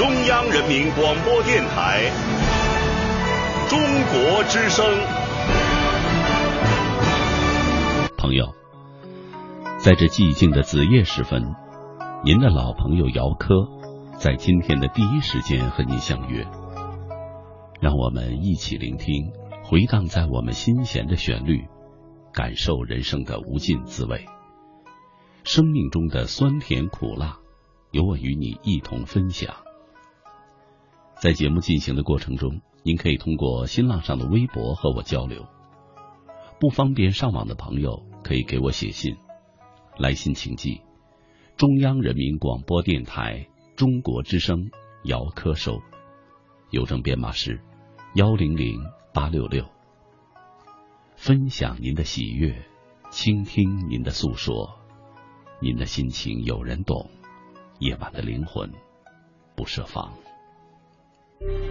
[0.00, 2.10] 中央人民广播电台
[3.68, 4.82] 中国之声。
[8.16, 8.54] 朋友，
[9.78, 11.54] 在这寂静的子夜时分，
[12.24, 13.54] 您的老朋友姚科
[14.16, 16.46] 在今天的第一时间和您相约，
[17.78, 19.30] 让我们一起聆听
[19.62, 21.68] 回荡在我们心弦的旋律，
[22.32, 24.24] 感受人生的无尽滋味。
[25.44, 27.36] 生命中的酸甜苦辣，
[27.90, 29.54] 由我与你一同分享。
[31.20, 35.46] 在节目进行的过程中，您可以通过新浪上的微博和我交流。
[36.58, 39.14] 不方便上网的朋友，可以给我写信。
[39.98, 40.80] 来信请寄
[41.58, 43.46] 中央人民广播电台
[43.76, 44.70] 中国之声
[45.04, 45.82] 姚科收，
[46.70, 47.62] 邮政编码是
[48.14, 48.80] 幺零零
[49.12, 49.66] 八六六。
[51.16, 52.64] 分享您的喜悦，
[53.10, 54.74] 倾听您的诉说。
[55.60, 57.10] 您的心情有人懂，
[57.78, 58.72] 夜晚的灵魂
[59.54, 60.14] 不设防。
[61.40, 61.69] Thank you.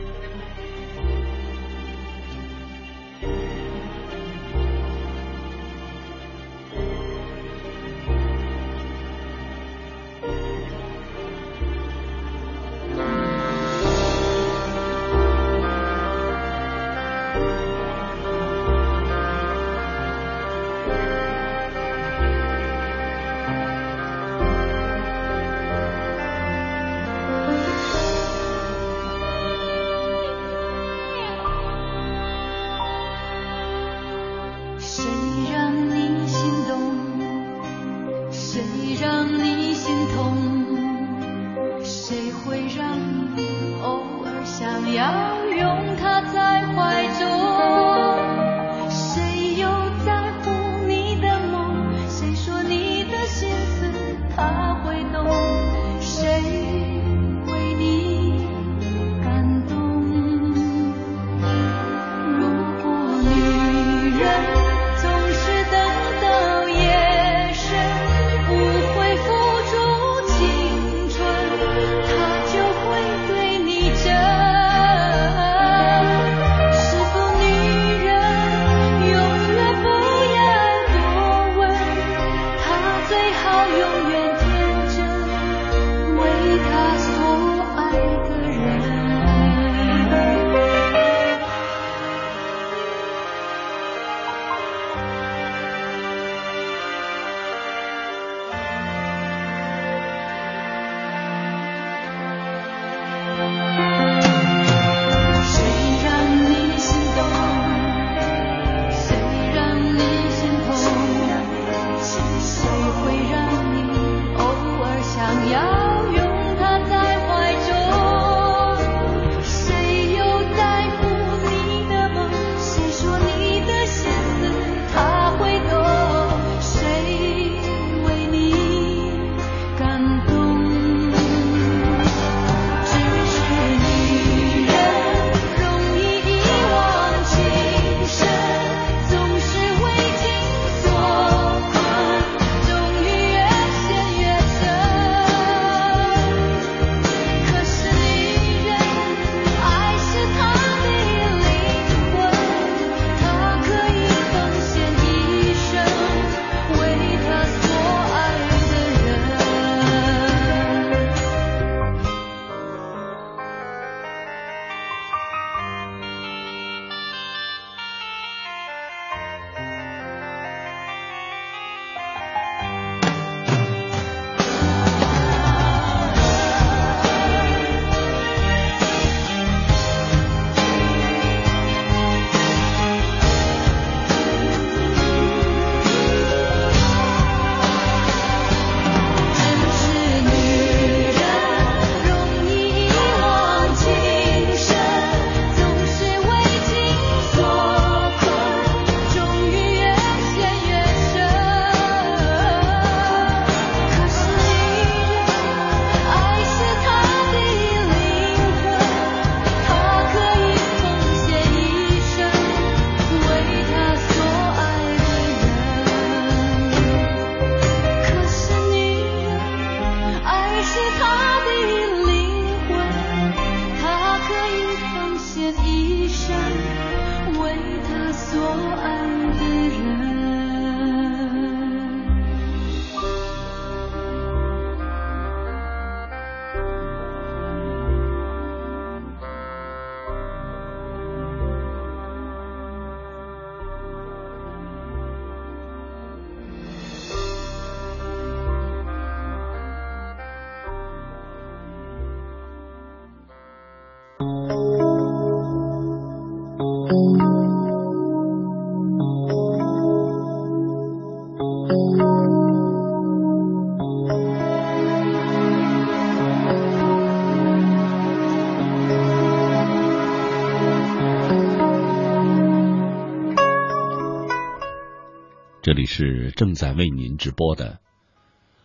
[275.91, 277.79] 是正在为您直播的，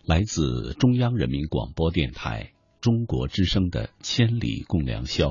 [0.05, 5.29] 来自中央人民广播电台中国之声的《千里共良宵》。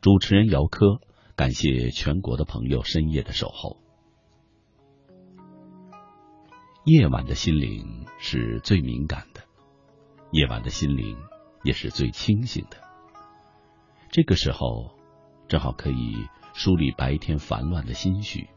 [0.00, 1.00] 主持人姚科，
[1.36, 3.76] 感谢全国的朋友深夜的守候。
[6.86, 9.42] 夜晚的心灵是最敏感的，
[10.32, 11.18] 夜晚的心灵
[11.62, 12.78] 也是最清醒的。
[14.10, 14.96] 这个时候，
[15.46, 18.48] 正好可以梳理白天烦乱的心绪。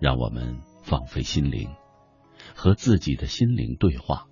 [0.00, 1.70] 让我们放飞心灵，
[2.54, 4.26] 和自己的心灵对话，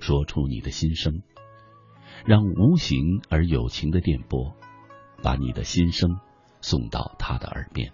[0.00, 1.22] 说出你的心声，
[2.24, 4.54] 让无形而有情的电波，
[5.22, 6.18] 把你的心声
[6.60, 7.92] 送到他的耳边。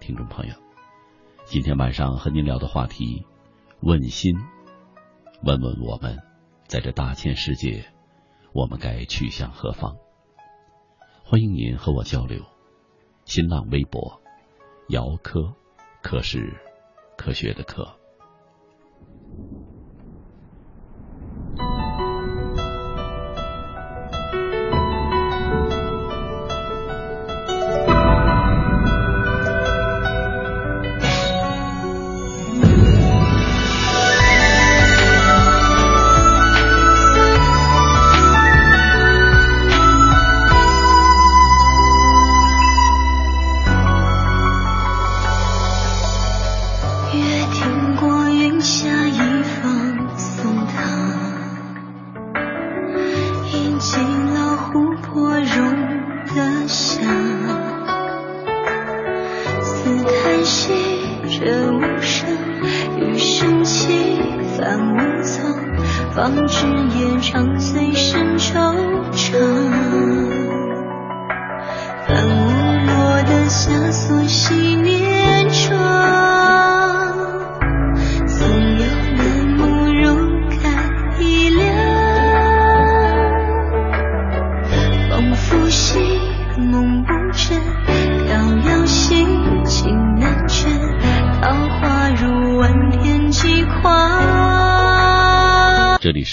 [0.00, 0.54] 听众朋友，
[1.44, 3.26] 今天晚上和您聊的话题，
[3.80, 4.34] 问心，
[5.42, 6.18] 问问我们，
[6.68, 7.84] 在这大千世界，
[8.52, 9.96] 我们该去向何方？
[11.22, 12.44] 欢迎您和我交流，
[13.24, 14.23] 新浪微博。
[14.88, 15.50] 姚科，
[16.02, 16.52] 科是
[17.16, 17.90] 科学的科。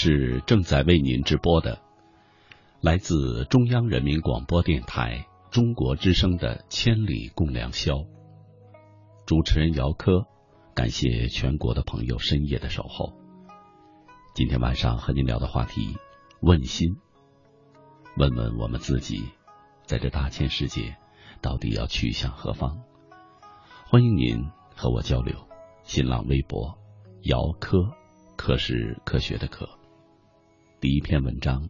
[0.04, 1.80] 是正在为您直播的，
[2.80, 7.94] 来自中央人民广播电台中国之声的《千里共良宵》，
[9.26, 10.26] 主持人姚科，
[10.74, 13.12] 感谢全国的朋友深夜的守候。
[14.34, 15.96] 今天晚上和您聊的话题，
[16.40, 16.96] 问心，
[18.16, 19.22] 问问我们自己，
[19.86, 20.96] 在这大千世界，
[21.40, 22.82] 到底要去向何方？
[23.86, 25.36] 欢迎您和我交流。
[25.84, 26.76] 新浪微博，
[27.22, 27.92] 姚科，
[28.34, 29.68] 科是科学的科。
[30.82, 31.68] 第一篇文章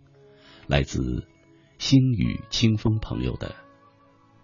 [0.66, 1.28] 来自
[1.76, 3.48] 星宇清风朋友的《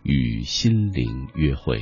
[0.02, 1.78] 与心灵约会》。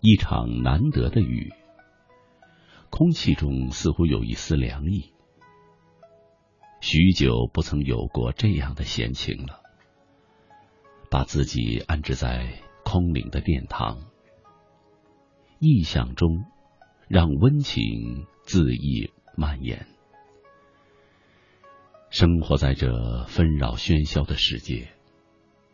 [0.00, 1.52] 一场难得的雨，
[2.88, 5.12] 空气中似乎有一丝凉意。
[6.80, 9.60] 许久不曾有过这样的闲情了，
[11.10, 13.98] 把自己安置在空灵的殿堂。
[15.58, 16.44] 意象中，
[17.08, 19.86] 让温情恣意蔓延。
[22.10, 24.88] 生活在这纷扰喧嚣的世界，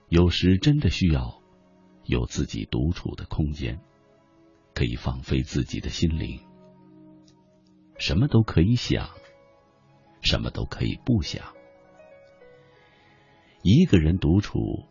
[0.09, 1.43] 有时真的需要
[2.05, 3.81] 有自己独处的空间，
[4.75, 6.41] 可以放飞自己的心灵，
[7.99, 9.11] 什么都可以想，
[10.21, 11.53] 什么都可以不想。
[13.62, 14.87] 一个人独处，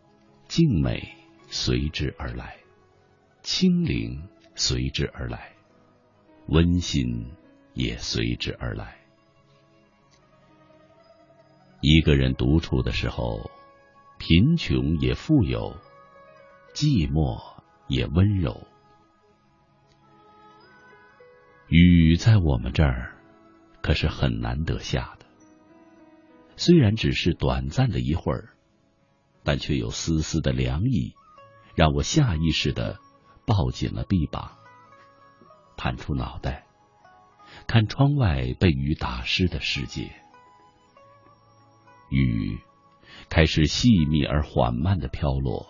[0.48, 1.14] 静美
[1.48, 2.58] 随之而来，
[3.42, 4.28] 清灵。
[4.54, 5.52] 随之而来，
[6.46, 7.32] 温馨
[7.74, 8.98] 也随之而来。
[11.80, 13.50] 一个人独处的时候，
[14.18, 15.76] 贫穷也富有，
[16.74, 17.40] 寂寞
[17.88, 18.66] 也温柔。
[21.68, 23.16] 雨在我们这儿
[23.80, 25.26] 可是很难得下的，
[26.56, 28.50] 虽然只是短暂的一会儿，
[29.42, 31.14] 但却有丝丝的凉意，
[31.74, 33.00] 让我下意识的。
[33.52, 34.56] 抱紧了臂膀，
[35.76, 36.64] 探出脑袋，
[37.66, 40.10] 看窗外被雨打湿的世界。
[42.08, 42.58] 雨
[43.28, 45.66] 开始细密而缓慢的飘落，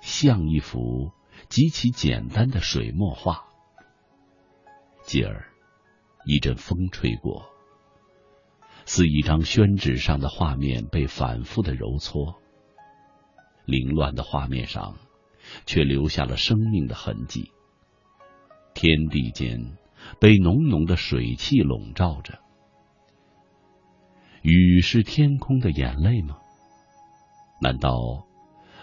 [0.00, 1.12] 像一幅
[1.48, 3.44] 极其简单的水墨画。
[5.04, 5.46] 继而，
[6.26, 7.50] 一阵风吹过，
[8.84, 12.42] 似一张宣纸上的画面被反复的揉搓，
[13.64, 14.96] 凌乱的画面上。
[15.66, 17.50] 却留下了生命的痕迹。
[18.74, 19.76] 天地间
[20.20, 22.38] 被浓浓的水汽笼罩着，
[24.42, 26.38] 雨是天空的眼泪吗？
[27.60, 28.26] 难道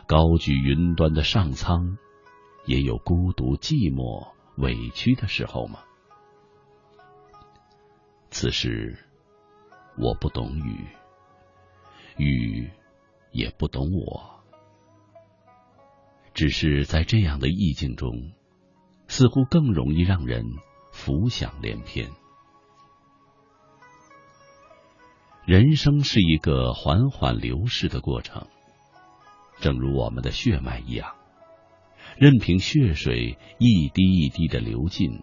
[0.07, 1.97] 高举云端的上苍
[2.65, 5.81] 也有孤独、寂寞、委屈的时候吗？
[8.29, 8.97] 此时
[9.97, 10.87] 我不懂雨，
[12.17, 12.71] 雨
[13.31, 14.40] 也不懂我，
[16.33, 18.31] 只是在这样的意境中，
[19.07, 20.45] 似乎更容易让人
[20.91, 22.09] 浮想联翩。
[25.45, 28.47] 人生是一个缓缓流逝的过程，
[29.59, 31.15] 正如我们的血脉一样，
[32.17, 35.21] 任凭血水一滴一滴的流尽，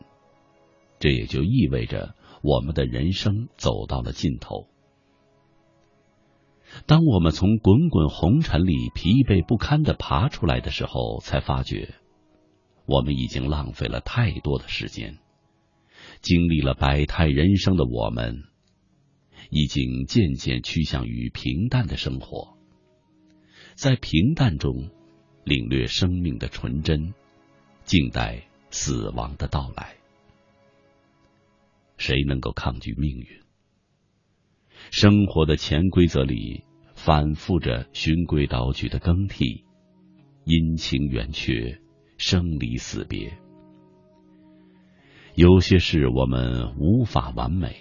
[0.98, 4.68] 这也就意味着我们的人生走到了尽头。
[6.86, 11.94] 当我们从滚滚红尘里疲惫不堪的爬出来的时候，才发觉，
[12.86, 15.18] 我们已经浪费了太多的时间，
[16.20, 18.44] 经历了百态人生的我们。
[19.50, 22.58] 已经渐渐趋向于平淡的生活，
[23.76, 24.90] 在平淡中
[25.42, 27.14] 领略生命的纯真，
[27.82, 29.96] 静待死亡的到来。
[31.96, 33.47] 谁能够抗拒命运？
[34.90, 36.64] 生活的潜规则里
[36.94, 39.64] 反复着循规蹈矩的更替，
[40.44, 41.78] 阴晴圆缺，
[42.16, 43.38] 生离死别。
[45.34, 47.76] 有些事我们无法完美。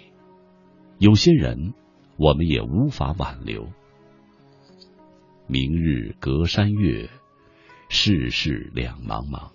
[0.98, 1.74] 有些人，
[2.16, 3.68] 我们也无法挽留。
[5.46, 7.08] 明日隔山月，
[7.88, 9.50] 世事两茫茫。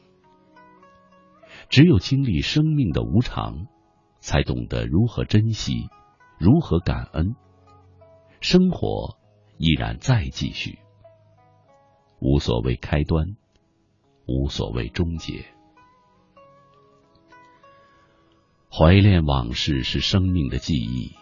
[1.70, 3.68] 只有经历生命的无常，
[4.20, 5.88] 才懂得如何珍惜，
[6.44, 7.38] 如何感恩。
[8.42, 9.18] 生活
[9.58, 10.78] 依然在继续，
[12.20, 13.38] 无所谓开端，
[14.28, 15.46] 无所谓终结。
[18.70, 21.16] 怀恋往事是生命的记忆。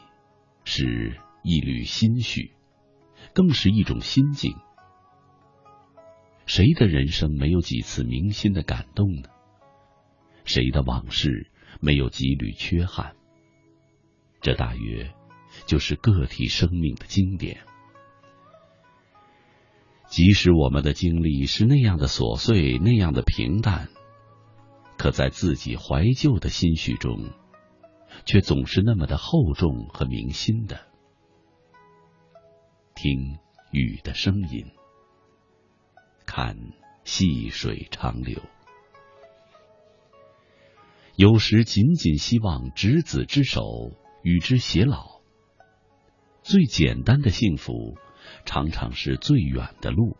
[0.63, 2.55] 是一缕心绪，
[3.35, 4.55] 更是一种心境。
[6.47, 9.29] 谁的人生没有几次铭心的感动呢？
[10.45, 13.15] 谁的往事没有几缕缺憾？
[14.41, 15.13] 这大约
[15.65, 17.61] 就是个体生命的经典。
[20.09, 23.87] 即使我们的经历是那样的琐碎，那样的平淡，
[24.97, 27.31] 可在自己怀旧的心绪中。
[28.23, 30.81] 却总是那么的厚重和铭心的。
[32.93, 33.39] 听
[33.71, 34.67] 雨的声音，
[36.25, 36.55] 看
[37.03, 38.39] 细水长流。
[41.15, 43.91] 有时仅仅希望执子之手，
[44.23, 45.21] 与之偕老。
[46.41, 47.97] 最简单的幸福，
[48.45, 50.17] 常常是最远的路。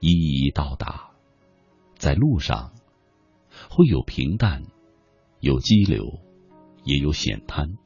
[0.00, 1.10] 一一到达，
[1.96, 2.72] 在路上
[3.70, 4.64] 会有平淡，
[5.40, 6.20] 有激流。
[6.86, 7.78] 也有险滩，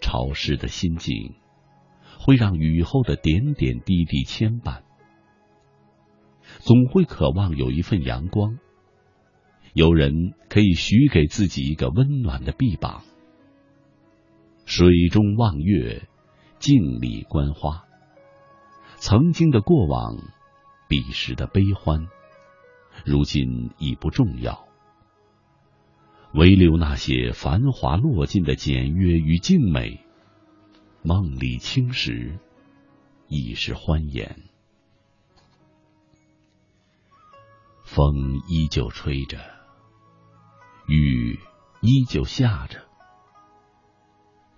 [0.00, 1.34] 潮湿的心境
[2.20, 4.84] 会让雨后的点点滴滴牵绊。
[6.60, 8.60] 总会渴望有一份阳光，
[9.74, 13.02] 有人可以许给自己一个温暖的臂膀。
[14.72, 16.08] 水中望月，
[16.60, 17.86] 镜里观花。
[18.98, 20.16] 曾经的过往，
[20.86, 22.06] 彼时的悲欢，
[23.04, 24.68] 如今已不重要。
[26.34, 30.04] 唯留那些繁华落尽的简约与静美，
[31.02, 32.38] 梦里青石
[33.26, 34.40] 已是欢颜。
[37.82, 39.36] 风依旧吹着，
[40.86, 41.40] 雨
[41.80, 42.86] 依旧下着，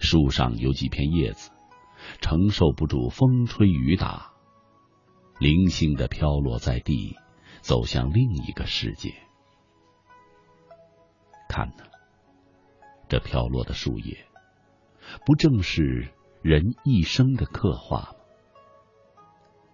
[0.02, 1.50] 树上有几片叶子
[2.20, 4.32] 承受不住风吹雨打，
[5.38, 7.16] 零星的飘落在地，
[7.60, 9.14] 走向另一个世界。
[11.48, 11.84] 看呐，
[13.08, 14.26] 这飘落的树叶，
[15.24, 18.16] 不正是人一生的刻画吗？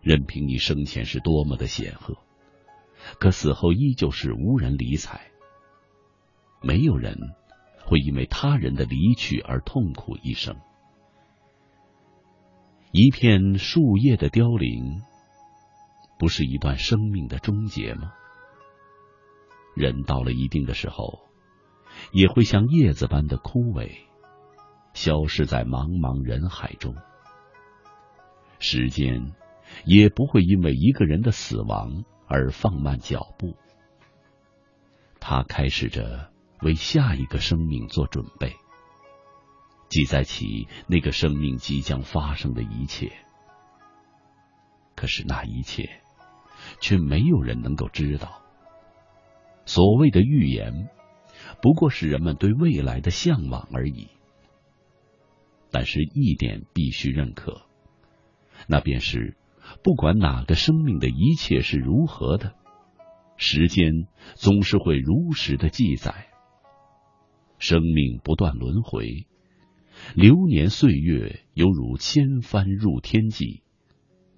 [0.03, 2.19] 任凭你生前是多么的显赫，
[3.19, 5.33] 可死后依旧是无人理睬。
[6.61, 7.17] 没有人
[7.89, 10.57] 会因为他人的离去而痛苦一生。
[12.93, 15.03] 一片树叶的凋零，
[16.19, 18.13] 不是一段生命的终结吗？
[19.75, 21.27] 人到了一定的时候。
[22.13, 23.91] 也会像叶子般的枯萎，
[24.93, 26.95] 消失在茫茫人海中。
[28.61, 29.33] 时间
[29.85, 33.57] 也不会因为一个人的死亡而放慢脚步，
[35.19, 36.31] 他开始着
[36.63, 38.57] 为下一个生命做准备，
[39.89, 43.13] 记载起那个生命即将发生的一切。
[44.95, 46.03] 可是那一切，
[46.81, 48.43] 却没有人能够知道。
[49.65, 50.89] 所谓的预言。
[51.63, 54.09] 不过是人们对未来的向往而已。
[55.71, 57.63] 但是一点必须认可，
[58.69, 59.37] 那便是
[59.83, 62.55] 不管哪个生命的一切是如何的，
[63.37, 66.27] 时间总是会如实的记载。
[67.59, 69.27] 生命不断轮回，
[70.15, 73.63] 流年岁月犹如千帆入天际，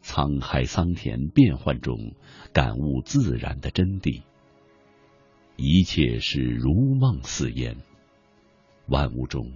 [0.03, 2.15] 沧海桑田变幻中
[2.53, 4.23] 感悟自然的真谛。
[5.57, 7.77] 一切是如梦似烟，
[8.87, 9.53] 万物中。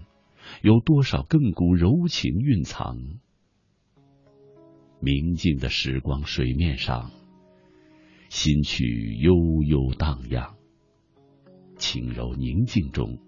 [0.60, 2.98] 有多少亘古柔情蕴藏？
[5.00, 7.10] 明净的时光水面上，
[8.28, 9.34] 心曲悠
[9.66, 10.54] 悠荡漾；
[11.78, 13.18] 轻柔宁静中，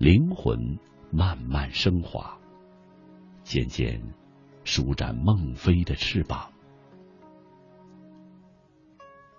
[0.00, 0.78] 灵魂
[1.12, 2.38] 慢慢升华，
[3.42, 4.00] 渐渐
[4.64, 6.50] 舒展梦飞的翅膀。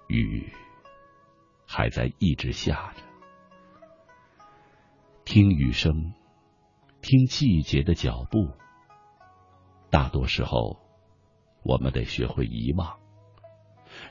[0.07, 0.53] 雨
[1.65, 3.01] 还在一直下着，
[5.25, 6.13] 听雨声。
[7.01, 8.51] 听季节的脚步，
[9.89, 10.77] 大多时候，
[11.63, 12.99] 我们得学会遗忘，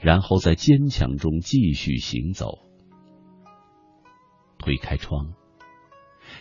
[0.01, 2.59] 然后在坚强中继续行走。
[4.59, 5.35] 推开窗，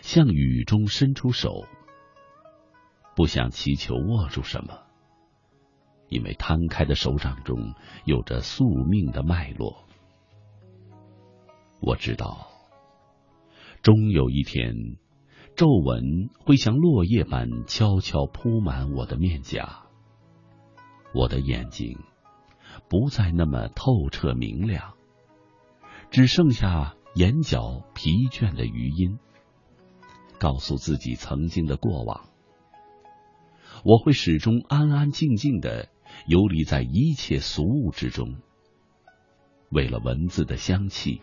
[0.02, 1.64] 向雨中伸出手，
[3.16, 4.78] 不想祈求握住什么，
[6.08, 9.84] 因为摊开的手掌中有着宿命的脉络。
[11.80, 12.48] 我知道，
[13.82, 14.74] 终有一天。
[15.56, 19.82] 皱纹会像落叶般悄悄铺满我的面颊，
[21.12, 21.98] 我的眼睛
[22.88, 24.94] 不再那么透彻明亮，
[26.10, 29.18] 只剩下眼角疲倦的余音，
[30.40, 32.30] 告诉自己曾经的过往。
[33.84, 35.88] 我会始终安安静静的
[36.26, 38.36] 游离在一切俗物之中，
[39.70, 41.20] 为了文字的香气。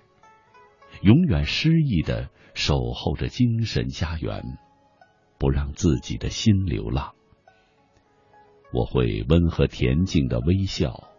[1.01, 4.57] 永远诗意的守候着精神家园，
[5.37, 7.13] 不让自己的心流浪。
[8.73, 11.09] 我会温和恬静的微笑，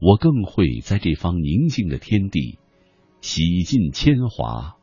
[0.00, 2.58] 我更会在这方宁静的天地
[3.20, 4.76] 洗尽铅华，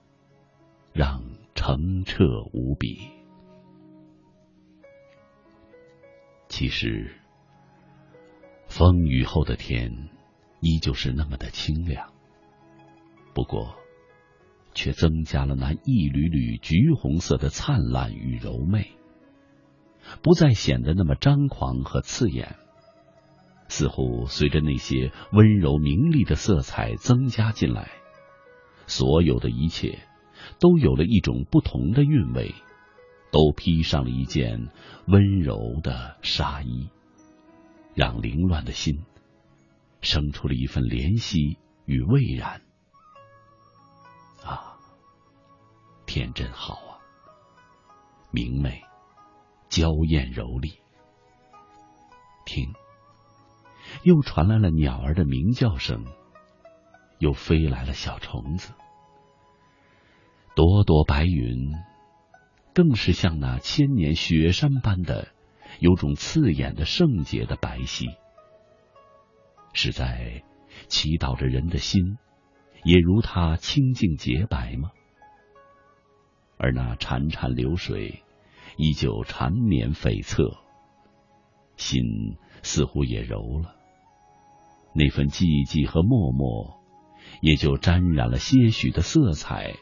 [0.94, 1.24] 让
[1.64, 2.98] 澄澈无比。
[6.50, 7.16] 其实，
[8.66, 10.10] 风雨后的天
[10.60, 12.12] 依旧是那么的清凉，
[13.36, 13.76] 不过。
[14.74, 18.92] 却增加了那一缕缕橘红色的灿烂与柔媚，
[20.24, 22.56] 不再显得那么张狂和刺眼，
[23.68, 27.92] 似乎随着那些温柔明丽的色彩增加进来，
[28.88, 30.00] 所有的一切
[30.60, 32.54] 都有了一种不同的韵味，
[33.32, 34.70] 都披上了一件
[35.08, 36.90] 温柔的纱衣，
[37.96, 39.04] 让凌乱的心
[40.02, 42.62] 生出了一份怜惜与蔚然。
[44.44, 44.78] 啊
[46.06, 47.00] 天真好啊，
[48.32, 48.82] 明媚、
[49.70, 50.80] 娇艳、柔丽。
[52.44, 52.74] 听，
[54.04, 56.06] 又传来了鸟儿的鸣叫声，
[57.20, 58.74] 又飞来了小虫子。
[60.56, 61.74] 朵朵白云，
[62.74, 65.30] 更是像那千年雪山般的，
[65.80, 68.06] 有种刺眼的圣洁的白皙，
[69.74, 70.44] 是在
[70.88, 72.18] 祈祷着人的心，
[72.84, 74.92] 也如它清净洁白吗？
[76.58, 78.22] 而那潺潺流水
[78.78, 80.60] 依旧缠绵悱恻，
[81.78, 82.04] 心
[82.62, 83.76] 似乎也柔了，
[84.94, 86.78] 那份寂寂和默默
[87.42, 89.76] 也就沾染了些许的色彩，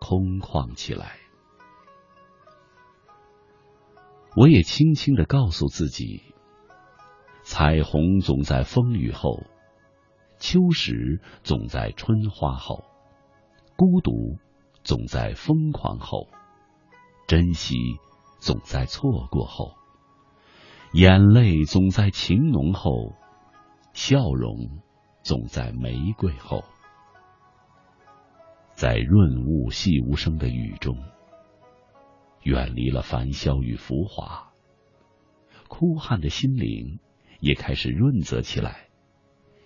[0.00, 1.18] 空旷起来。
[4.36, 6.22] 我也轻轻的告诉自己：
[7.42, 9.44] 彩虹总在风雨后，
[10.38, 12.82] 秋实总在春花后，
[13.76, 14.38] 孤独。
[14.82, 16.26] 总在疯狂后，
[17.28, 17.76] 珍惜
[18.38, 19.74] 总在错过后，
[20.94, 23.12] 眼泪总在情浓后，
[23.92, 24.80] 笑容
[25.22, 26.64] 总在玫瑰后。
[28.80, 30.96] 在润物细无声的雨中，
[32.42, 34.54] 远离了繁嚣与浮华，
[35.68, 36.98] 枯旱的心灵
[37.40, 38.88] 也开始润泽起来，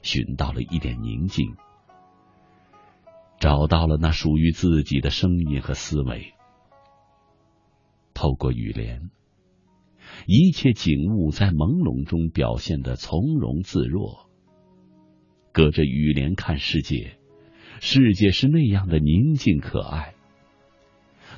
[0.03, 1.55] 寻到了一点宁静。
[3.39, 6.35] 找到了那属于自己的声音和思维。
[8.15, 9.11] 透过雨帘，
[10.27, 14.29] 一切景物在朦胧中表现的从容自若。
[15.53, 17.17] 隔着雨帘看世界，
[17.81, 20.15] 世界是那样的宁静可爱；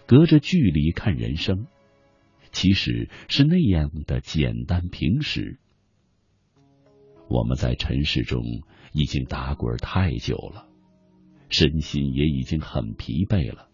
[0.07, 1.67] 隔着距离看人生，
[2.53, 5.59] 其实是那样的简单平实。
[7.29, 8.43] 我们在尘世中
[8.93, 10.69] 已经打滚太久了。
[11.49, 13.69] 身心也已经很疲惫了，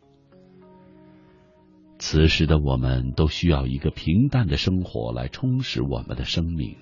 [1.99, 6.77] 此时的我们都需要一个平淡的生活来充实我们的生命，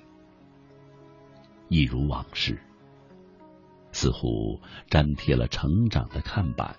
[1.68, 2.60] 一如往事，
[4.00, 6.78] 似乎粘贴了成长的看板，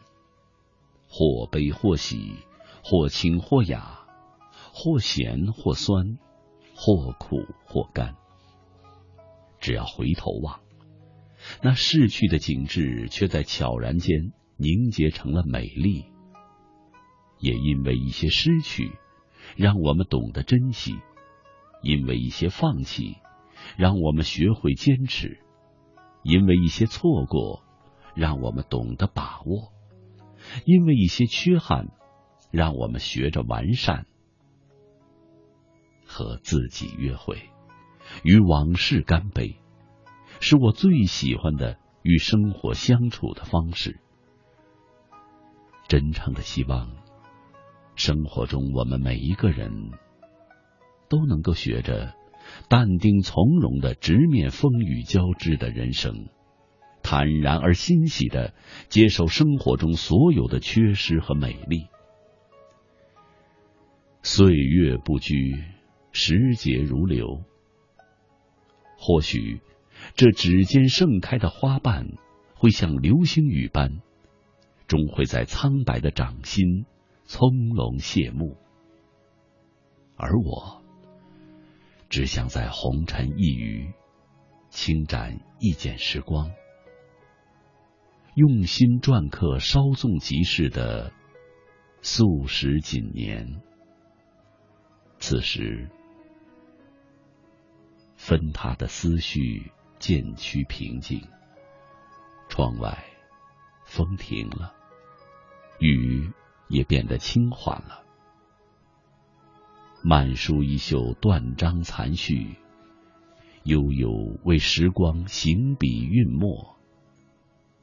[1.08, 2.34] 或悲或喜，
[2.84, 4.08] 或清或雅，
[4.74, 6.18] 或咸或酸，
[6.74, 8.16] 或苦或甘。
[9.60, 10.62] 只要回头望，
[11.62, 16.08] 那逝去的景致却在悄然间凝结成了美丽。
[17.38, 18.94] 也因为一些失去，
[19.56, 20.96] 让我们懂得珍惜；
[21.84, 23.18] 因为一些放弃，
[23.78, 25.38] 让我们学会坚持；
[26.24, 27.64] 因为一些错过，
[28.16, 29.72] 让我们懂得把握；
[30.66, 31.88] 因为一些缺憾，
[32.52, 34.06] 让我们学着完善。
[36.06, 37.50] 和自己约会，
[38.24, 39.56] 与往事干杯，
[40.42, 44.00] 是我最喜欢的与生活相处的方式。
[45.88, 46.92] 真诚的希望。
[47.96, 49.92] 生活中，我们每一个人
[51.08, 52.14] 都能够学着
[52.70, 56.30] 淡定从容的直面风雨交织的人生，
[57.04, 58.54] 坦然而欣喜的
[58.90, 61.88] 接受生活中所有的缺失和美丽。
[64.24, 65.64] 岁月不居，
[66.12, 67.44] 时节如流。
[68.98, 69.62] 或许，
[70.16, 72.08] 这指尖盛开的花瓣，
[72.54, 74.02] 会像流星雨般，
[74.88, 76.86] 终会在苍白的掌心。
[77.26, 78.58] 从容谢幕，
[80.18, 80.81] 而我
[82.12, 83.94] 只想在红尘一隅，
[84.70, 86.52] 轻展一剪时光，
[88.36, 91.14] 用心篆刻稍纵即逝的
[92.02, 93.62] 素食锦年。
[95.20, 95.90] 此时，
[98.18, 101.22] 分他的思绪渐趋平静，
[102.50, 103.06] 窗外
[103.86, 104.76] 风停了，
[105.80, 106.32] 雨。
[106.74, 108.06] 也变得轻缓了。
[110.04, 112.56] 满书一袖断章残絮，
[113.64, 114.10] 悠悠
[114.44, 116.76] 为时光行笔韵墨。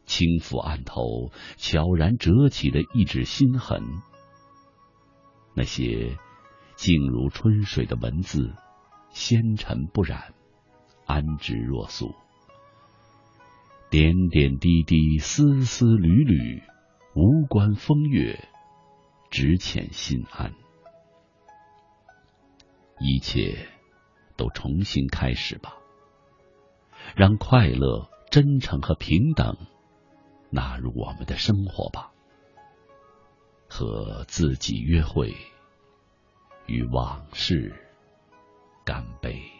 [0.04, 3.84] 轻抚案头悄然折起的一纸心痕，
[5.54, 6.18] 那些
[6.74, 8.52] 静如春水的文字，
[9.10, 10.34] 纤尘不染，
[11.06, 12.16] 安之若素。
[13.90, 16.62] 点点滴滴，丝丝缕缕，
[17.14, 18.48] 无关风月。
[19.30, 20.54] 只遣心安，
[23.00, 23.68] 一切
[24.36, 25.74] 都重新开始吧。
[27.16, 29.56] 让快乐、真诚和平等
[30.50, 32.12] 纳入我们的生活吧。
[33.68, 35.34] 和自己约会，
[36.66, 37.74] 与往事
[38.84, 39.57] 干杯。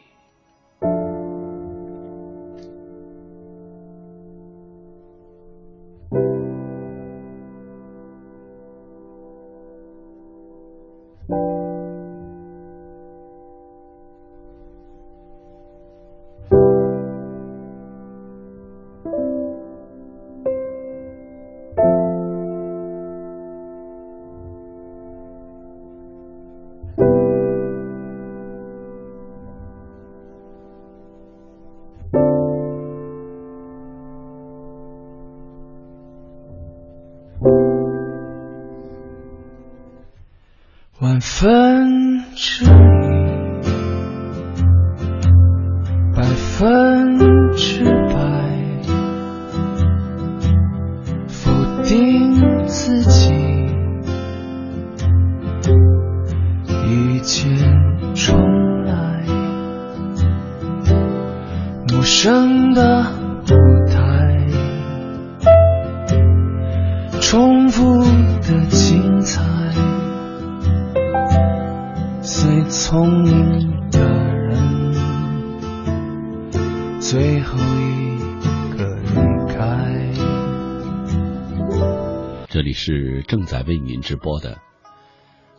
[83.49, 84.61] 在为您直播的，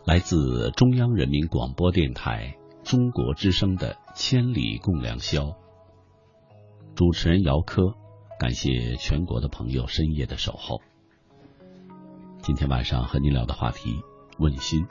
[0.04, 5.42] 来自中央人民广播电台中国之声的《千里共良宵》，
[6.94, 7.94] 主持人姚科，
[8.38, 10.80] 感谢全国的朋友深夜的守候。
[12.38, 14.00] 今天晚上和您聊的话题
[14.38, 14.86] 问心，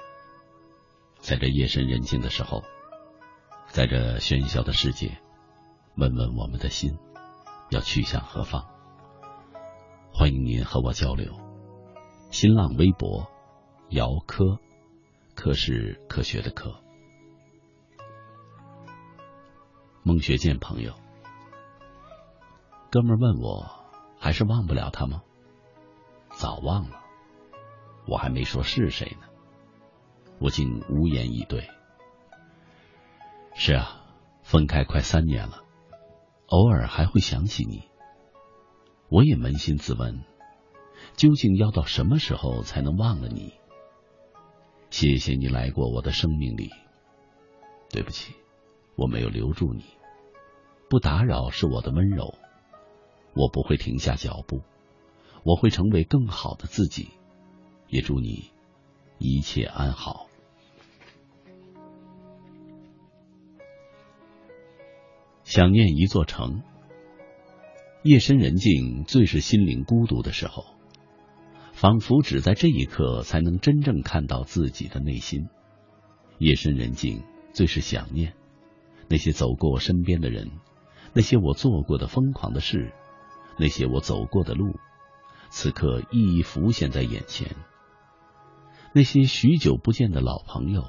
[1.21, 2.63] 在这夜深人静的时候，
[3.69, 5.17] 在这喧嚣的世界，
[5.95, 6.97] 问问我们的心
[7.69, 8.65] 要去向何方？
[10.11, 11.48] 欢迎您和我交流。
[12.31, 13.27] 新浪微博，
[13.89, 14.59] 姚科，
[15.33, 16.79] 科是科学的科。
[20.03, 20.93] 孟学健朋友，
[22.91, 23.67] 哥们问我，
[24.19, 25.23] 还是忘不了他吗？
[26.29, 27.01] 早忘了，
[28.05, 29.27] 我还没说是谁呢。
[30.39, 31.67] 我竟无言以对。
[33.55, 34.03] 是啊，
[34.43, 35.63] 分开快三年了，
[36.45, 37.89] 偶尔还会想起你。
[39.09, 40.23] 我也扪心自问，
[41.19, 43.51] 究竟要到什么时候才能忘了你？
[44.89, 46.69] 谢谢你来过我的生命里。
[47.89, 48.35] 对不起，
[48.95, 49.83] 我没有留住你。
[50.89, 52.35] 不打扰是我的温柔。
[53.33, 54.61] 我不会停下脚步，
[55.43, 57.09] 我会成为更好的自己。
[57.89, 58.51] 也祝你
[59.17, 60.27] 一切安好。
[65.43, 66.61] 想念一座城，
[68.03, 70.63] 夜深人静，最是心灵孤独的时候，
[71.79, 75.47] 仿佛只在这一刻才能真正看到自己的内心。
[76.37, 78.35] 夜深人静，最是想念
[79.07, 80.51] 那些走过我身边的人，
[81.13, 82.91] 那些我做过的疯狂的事，
[83.57, 84.77] 那些我走过的路，
[85.51, 87.55] 此刻一一浮现在眼前。
[88.93, 90.83] 那些许久不见的老朋友，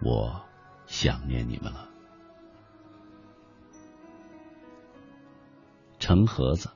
[0.00, 0.44] 我
[0.86, 1.88] 想念你们了。
[5.98, 6.70] 成盒子，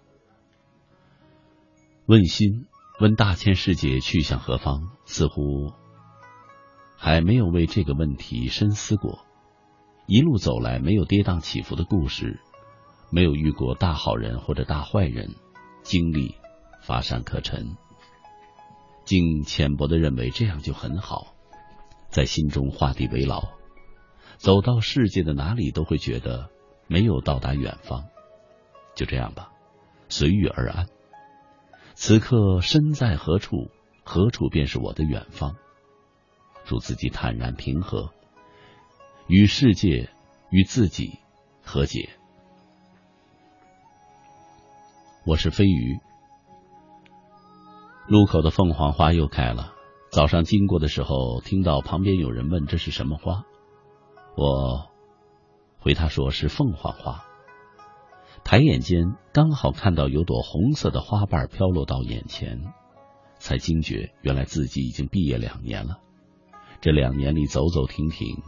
[2.06, 2.66] 问心，
[3.02, 4.92] 问大千世界去向何方？
[5.06, 5.72] 似乎
[6.96, 9.26] 还没有为这个问题深思过。
[10.06, 12.38] 一路走来，没有跌宕起伏的故事，
[13.10, 15.34] 没有遇过大好人或者大坏人，
[15.82, 16.36] 经历
[16.80, 17.76] 乏善可陈，
[19.04, 21.34] 竟浅薄的认为这样就很好，
[22.08, 23.42] 在心中画地为牢，
[24.36, 26.50] 走到世界的哪里都会觉得
[26.86, 28.04] 没有到达远方。
[28.94, 29.50] 就这样吧，
[30.08, 30.86] 随遇而安。
[32.04, 33.70] 此刻身在何处，
[34.02, 35.54] 何处便是我的远方。
[36.64, 38.12] 祝自己坦然平和，
[39.28, 40.10] 与世界、
[40.50, 41.20] 与自己
[41.62, 42.08] 和解。
[45.24, 46.00] 我是飞鱼。
[48.08, 49.72] 路口的凤凰花又开了。
[50.10, 53.44] 早上经过的时候，听到旁边有人问这是什么花，
[54.36, 54.90] 我
[55.78, 57.22] 回他说是凤凰花。
[58.44, 62.72] 抬眼间，刚好看到有朵红色的花瓣飘落到眼前，
[63.38, 66.00] 才惊觉原来自己已经毕业两年了。
[66.80, 68.42] 这两年里走走停停，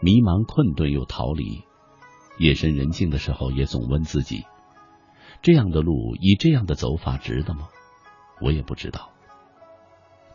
[0.00, 1.62] 迷茫困顿又逃离，
[2.38, 4.44] 夜深人静的时候也总问自己：
[5.40, 7.68] 这样的路，以这样的走法值得吗？
[8.40, 9.10] 我也不知道，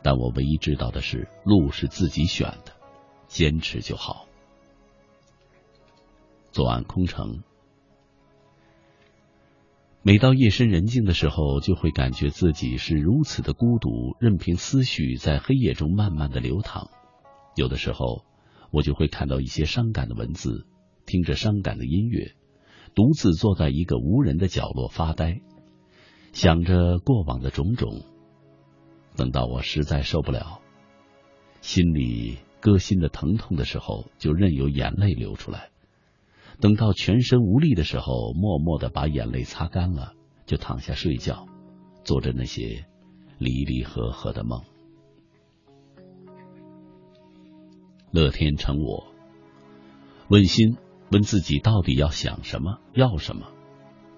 [0.01, 2.71] 但我唯一知道的是，路是自己选的，
[3.27, 4.27] 坚持就好。
[6.51, 7.43] 昨晚空城。
[10.01, 16.89] 每到夜深人静的时候，就会感觉自己是如此的孤独，任凭思绪在黑夜中慢慢的流淌。
[17.57, 18.23] 有的时候，
[18.71, 20.65] 我就会看到一些伤感的文字，
[21.05, 22.31] 听着伤感的音乐，
[22.95, 25.41] 独自坐在一个无人的角落发呆，
[26.31, 28.05] 想着过往的种种。
[29.17, 30.61] 等到我实在受不了，
[31.59, 35.71] 心里割心的疼痛的时候，就任由眼泪流出来。
[36.61, 40.13] 等到全身无力的时候，默默的把眼泪擦干了，
[40.45, 41.47] 就躺下睡觉，
[42.03, 42.85] 做着那些
[43.37, 44.61] 离离合合的梦。
[48.11, 49.07] 乐天成我，
[50.27, 50.75] 问心
[51.11, 53.47] 问自己到底要想什么，要什么，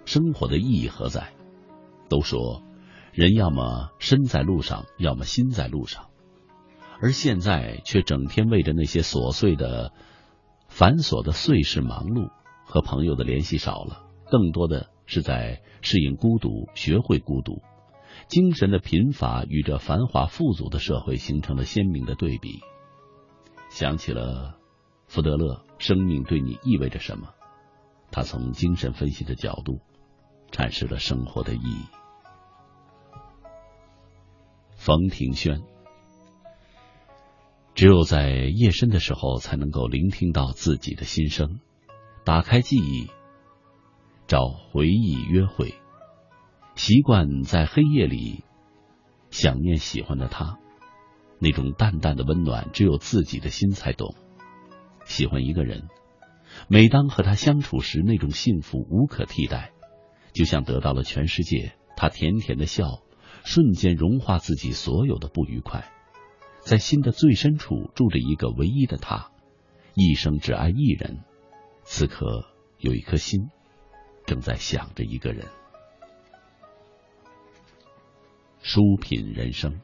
[0.05, 1.33] 生活的意义何在？
[2.09, 2.63] 都说
[3.11, 6.07] 人要么身在路上，要么心在路上，
[6.99, 9.93] 而现在却整天为着那些琐碎的。
[10.71, 12.31] 繁琐的碎事忙碌，
[12.65, 17.61] 和朋友的联系少了，更多的是在适应孤独，学会孤独。
[18.27, 22.61] 精神的贫乏与这繁华富足的社会形成了鲜明的对比。
[23.69, 24.57] 想起了
[25.07, 27.27] 福德勒，生命对你意味着什么？
[28.09, 29.81] 他从精神分析的角度
[30.51, 31.85] 阐释了生活的意义。
[34.77, 35.61] 冯庭轩。
[37.73, 41.59] 只有在夜深的时候，才能够聆听到自己的心声，
[42.23, 43.09] 打开记忆，
[44.27, 45.73] 找回忆约会，
[46.75, 48.43] 习惯在黑夜里
[49.29, 50.59] 想念喜欢的他，
[51.39, 54.15] 那种淡淡的温暖，只有自己的心才懂。
[55.05, 55.87] 喜欢一个人，
[56.67, 59.71] 每当和他相处时，那种幸福无可替代，
[60.33, 61.73] 就像得到了全世界。
[61.97, 63.01] 他甜甜的笑，
[63.43, 65.91] 瞬间融化自己所有的不愉快。
[66.61, 69.31] 在心的最深处住着一个唯一的他，
[69.95, 71.19] 一生只爱一人。
[71.83, 72.45] 此刻
[72.77, 73.49] 有一颗心
[74.25, 75.47] 正在想着一个人。
[78.61, 79.81] 书品人生，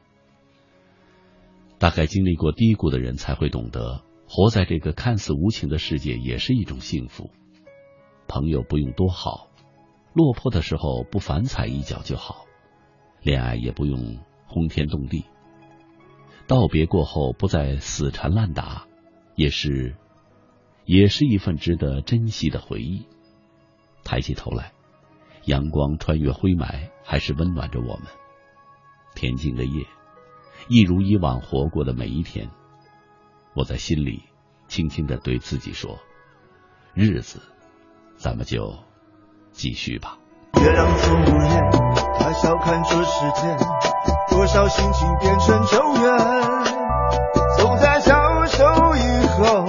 [1.78, 7.30] 大概经历过低谷的人才会懂得，活在这个看似无情的世界也是一种幸福。
[8.28, 9.48] 朋友不用多好，
[10.14, 12.46] 落魄的时候不反踩一脚就好；
[13.20, 15.24] 恋爱也不用轰天动地。
[16.48, 18.86] 道别过后不再死缠烂打，
[19.34, 19.94] 也是，
[20.86, 23.06] 也是一份值得珍惜的回忆。
[24.02, 24.72] 抬起头来，
[25.44, 28.06] 阳光穿越灰霾，还是温暖着我们。
[29.14, 29.84] 恬静的夜，
[30.68, 32.48] 一如以往活过的每一天，
[33.54, 34.22] 我在心里
[34.68, 35.98] 轻轻的对自己说
[36.94, 37.42] ：“日子，
[38.16, 38.74] 咱们就
[39.52, 40.18] 继续吧。”
[40.58, 41.60] 别让昨夜
[42.18, 43.58] 他笑看这世间，
[44.38, 46.16] 多少心情变成咒怨，
[47.58, 49.66] 总在消瘦以后，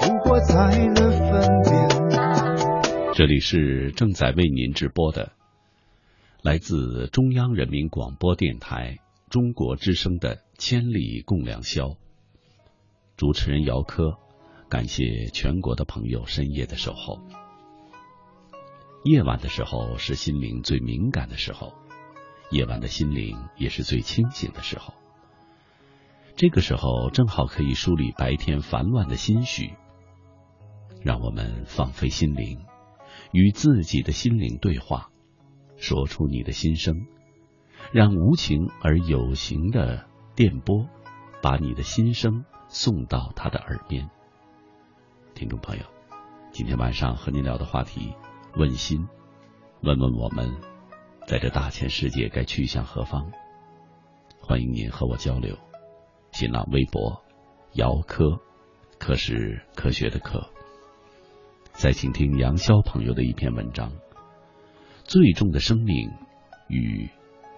[0.00, 3.14] 复活才能分辨。
[3.14, 5.30] 这里是正在为您直播的，
[6.42, 8.96] 来自中央人民广播电台
[9.30, 11.84] 中国之声的《千里共良宵》，
[13.16, 14.18] 主持人姚科，
[14.68, 17.20] 感谢全国的朋友深夜的守候。
[19.04, 21.72] 夜晚的时候是心灵最敏感的时候，
[22.50, 24.94] 夜晚的心灵也是最清醒的时候。
[26.36, 29.74] 这个时候正好可以梳理白天烦乱的心绪，
[31.02, 32.64] 让我们放飞心灵，
[33.32, 35.10] 与自己的心灵对话，
[35.76, 37.06] 说出你的心声，
[37.90, 40.86] 让无情而有形的电波
[41.42, 44.10] 把你的心声送到他的耳边。
[45.34, 45.84] 听众朋友，
[46.52, 48.14] 今天晚上和您聊的话题。
[48.56, 49.06] 问心，
[49.82, 50.54] 问问我们，
[51.26, 53.32] 在这大千世界该去向何方？
[54.40, 55.58] 欢迎您和我交流。
[56.30, 57.24] 新浪微博，
[57.72, 58.38] 姚科，
[59.00, 60.48] 科是科学的科。
[61.72, 63.90] 再请听杨潇朋友的一篇文章：
[65.02, 66.12] 最重的生命
[66.68, 67.10] 与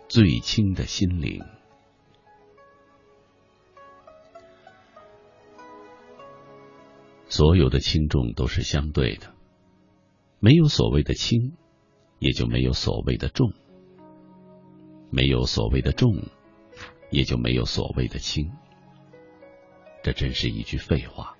[0.08, 1.44] 最轻的心灵。
[7.28, 9.34] 所有的轻重都是相对的。
[10.40, 11.52] 没有所谓的轻，
[12.18, 13.50] 也就没有所谓的重；
[15.10, 16.12] 没有所谓的重，
[17.10, 18.50] 也就没有所谓的轻。
[20.02, 21.36] 这真是一句废话。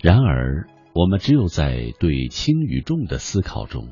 [0.00, 3.88] 然而，我们只有在对轻与重的思考中，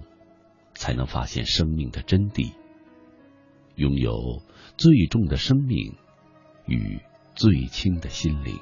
[0.75, 2.55] 才能发现生命的真谛，
[3.75, 4.43] 拥有
[4.77, 5.95] 最重的生命
[6.67, 7.01] 与
[7.35, 8.59] 最轻的心灵。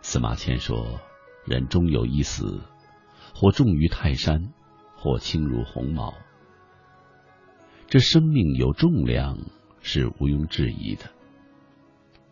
[0.00, 1.00] 司马迁说。
[1.46, 2.60] 人终有一死，
[3.34, 4.52] 或重于泰山，
[4.96, 6.14] 或轻如鸿毛。
[7.88, 9.38] 这生命有重量
[9.80, 11.10] 是毋庸置疑的，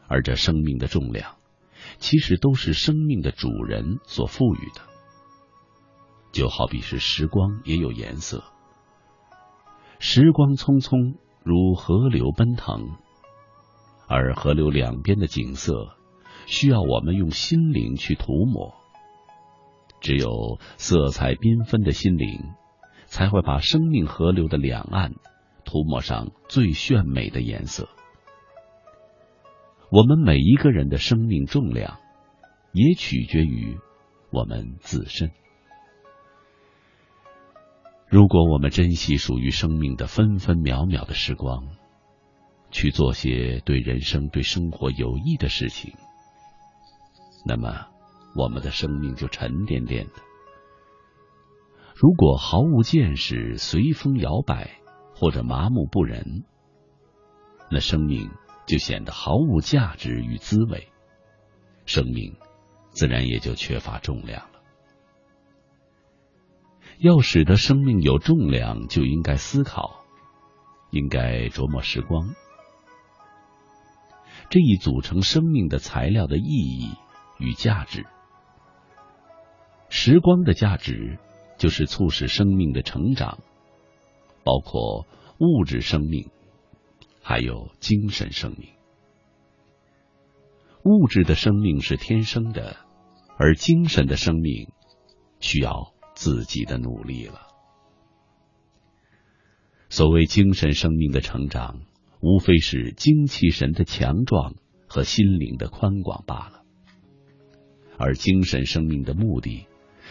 [0.07, 1.37] 而这生命的重量，
[1.99, 4.83] 其实都是生命的主人所赋予的。
[6.31, 8.45] 就好比是时光也有颜色，
[9.99, 12.97] 时光匆匆如河流奔腾，
[14.07, 15.97] 而河流两边的景色，
[16.47, 18.78] 需要我们用心灵去涂抹。
[20.01, 22.55] 只有色彩缤纷的心灵，
[23.07, 25.13] 才会把生命河流的两岸
[25.65, 27.89] 涂抹上最炫美的颜色。
[29.91, 31.99] 我们每一个人的生命重量，
[32.73, 33.79] 也取决于
[34.31, 35.31] 我们自身。
[38.09, 41.69] 如果我们珍惜属于生命的分分秒秒的时光，
[42.71, 45.95] 去做些对人生、对生活有益的事情，
[47.45, 47.98] 那么。
[48.39, 50.13] 我们的生命就沉甸甸的。
[51.97, 54.79] 如果毫无见识、随风摇摆，
[55.13, 56.45] 或者麻木不仁，
[57.69, 58.31] 那生命
[58.65, 60.87] 就显得毫无价值与滋味，
[61.85, 62.37] 生命
[62.91, 64.61] 自然也就缺乏重量了。
[67.01, 70.05] 要使得生命有重量，就应该思考，
[70.93, 72.37] 应该琢磨时光
[74.49, 76.95] 这一组成生命的材料的意义
[77.41, 78.07] 与价值。
[79.91, 81.19] 时光的价值，
[81.59, 83.39] 就是促使生命的成长，
[84.45, 85.07] 包括
[85.39, 86.31] 物质生命，
[87.23, 88.69] 还有精神生命。
[90.85, 92.77] 物质的生命是天生的，
[93.39, 94.69] 而精神的生命
[95.41, 97.49] 需要自己的努力了。
[99.91, 101.81] 所谓精神生命的成长，
[102.21, 104.55] 无非是精气神的强壮
[104.87, 106.63] 和心灵的宽广罢了，
[107.99, 109.67] 而精神生命的目的。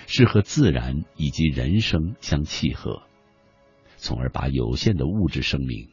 [0.10, 3.04] 是和自然以及人生相契合，
[3.98, 5.90] 从而把有限的物质生命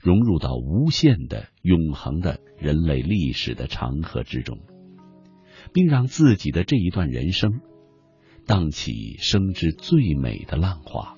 [0.00, 4.60] 融入到无限的永恒的人类历史的长河之中，
[5.72, 7.60] 并让自己的这一段人生
[8.46, 11.16] 荡起生之最美的浪花。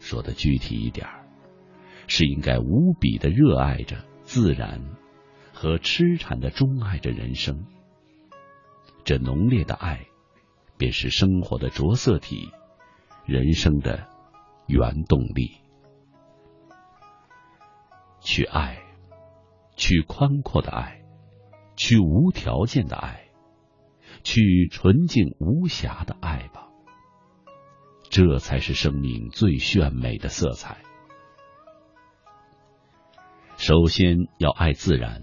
[0.00, 1.06] 说的具体一点
[2.08, 4.82] 是应该无比的热爱着自然
[5.52, 7.66] 和痴缠的钟爱着人生，
[9.04, 10.06] 这浓烈的爱。
[10.82, 12.50] 便是生活的着色体，
[13.24, 14.08] 人生的
[14.66, 15.60] 原动力。
[18.20, 18.82] 去爱，
[19.76, 21.04] 去宽阔的爱，
[21.76, 23.28] 去无条件的爱，
[24.24, 26.66] 去纯净无瑕的爱吧。
[28.10, 30.82] 这才是生命最炫美的色彩。
[33.56, 35.22] 首先要爱自然，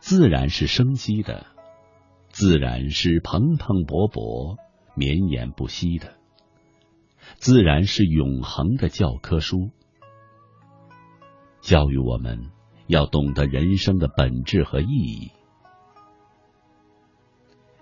[0.00, 1.46] 自然是生机的，
[2.40, 4.56] 自然是蓬蓬勃勃、
[4.94, 6.14] 绵延不息的，
[7.34, 9.68] 自然是永恒的教科书，
[11.60, 12.50] 教育我们
[12.86, 15.32] 要懂得人生的本质和意义。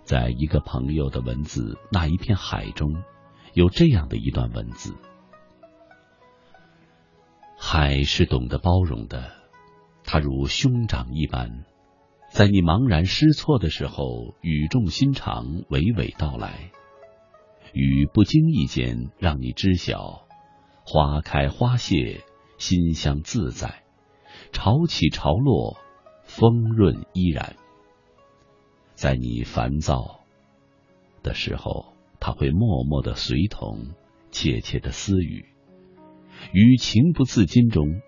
[0.03, 3.01] 在一个朋友的文字那一片海中，
[3.53, 4.93] 有这样的一段文字。
[7.57, 9.31] 海是懂得包容的，
[10.03, 11.63] 它如兄长一般，
[12.29, 16.71] 在你茫然失措的时候，语重心长，娓娓道来，
[17.73, 20.27] 雨不经意间让你知晓，
[20.85, 22.23] 花开花谢，
[22.57, 23.83] 馨香自在，
[24.51, 25.77] 潮起潮落，
[26.23, 27.55] 丰润依然。
[28.93, 30.21] 在你烦躁
[31.23, 33.95] 的时候，他会默默的随同，
[34.29, 35.45] 切切的私语。
[36.53, 38.01] 于情不自禁中，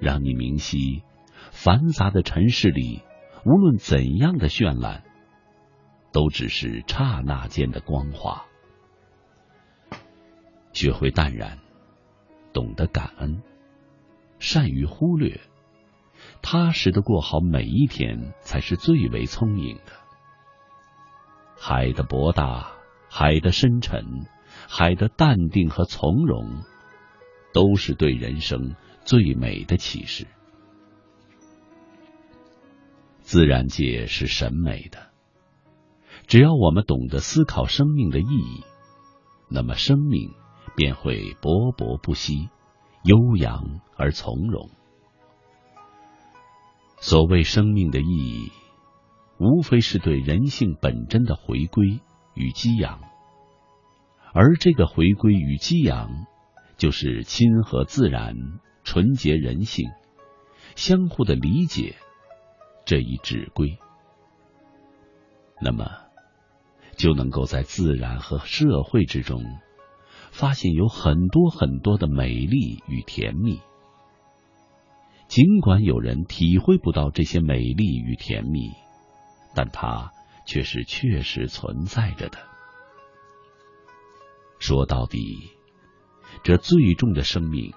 [0.00, 1.02] 让你明晰，
[1.50, 3.02] 繁杂的尘世里，
[3.44, 5.04] 无论怎样的绚烂，
[6.12, 8.44] 都只是刹那间的光华。
[10.72, 11.58] 学会淡然，
[12.52, 13.42] 懂得感恩，
[14.38, 15.40] 善于忽略，
[16.42, 19.92] 踏实的过好每一天，才是最为聪颖的。
[21.56, 22.72] 海的博大，
[23.08, 24.26] 海的深沉，
[24.68, 26.62] 海的淡定和从容。
[27.52, 28.74] 都是对人生
[29.04, 30.26] 最美的启示。
[33.24, 35.10] 自然界是审美的，
[36.26, 38.62] 只要我们懂得思考生命的意义，
[39.50, 40.34] 那么生命
[40.76, 42.50] 便会勃勃不息，
[43.02, 44.68] 悠扬而从容。
[46.98, 48.52] 所谓生命的意义，
[49.38, 52.00] 无非是对人性本真的回归
[52.34, 53.00] 与激扬，
[54.34, 56.26] 而这个回归与激扬。
[56.76, 58.34] 就是亲和自然、
[58.82, 59.90] 纯洁人性、
[60.74, 61.94] 相互的理解
[62.84, 63.78] 这一指归，
[65.60, 65.86] 那么
[66.96, 69.42] 就能够在自然和社会之中
[70.30, 73.60] 发现有很多很多的美丽与甜蜜。
[75.28, 78.72] 尽管有人体会不到这些美丽与甜蜜，
[79.54, 80.12] 但它
[80.46, 82.38] 却是确实存在着的。
[84.58, 85.50] 说到底。
[86.42, 87.72] 这最重的生命，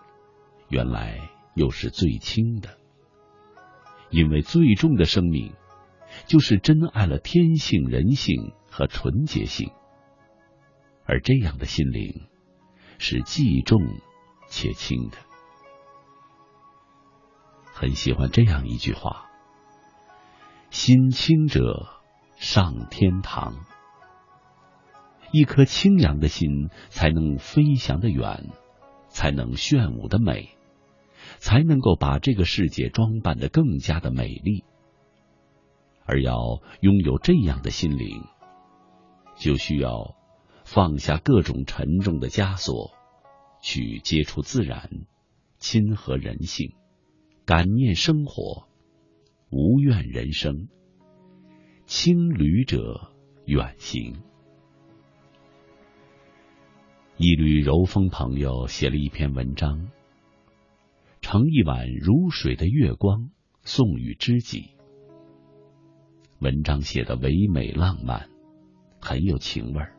[0.67, 2.76] 原来又是最轻的，
[4.09, 5.53] 因为最重的生命，
[6.25, 9.71] 就是真爱了天性、人性和纯洁性，
[11.05, 12.27] 而这样的心灵，
[12.97, 13.79] 是既重
[14.47, 15.17] 且轻的。
[17.73, 19.27] 很喜欢这样一句话
[20.71, 21.87] ：“心轻者
[22.35, 23.65] 上天堂。”
[25.31, 28.49] 一颗清扬的心，才能飞翔的远，
[29.09, 30.56] 才能炫舞的美，
[31.37, 34.63] 才能够把这个世界装扮的更加的美丽。
[36.05, 38.23] 而要拥有这样的心灵，
[39.35, 40.15] 就需要
[40.63, 42.91] 放下各种沉重的枷锁，
[43.61, 44.89] 去接触自然，
[45.57, 46.73] 亲和人性，
[47.45, 48.67] 感念生活，
[49.49, 50.69] 无怨人生。
[51.85, 53.11] 轻旅者
[53.45, 54.21] 远行。
[57.17, 59.89] 一缕柔风朋友写了一篇文章，
[61.29, 63.31] 盛一碗如水的月光
[63.63, 64.69] 送与知己。
[66.39, 68.29] 文章写的唯美浪漫，
[69.01, 69.97] 很有情味儿。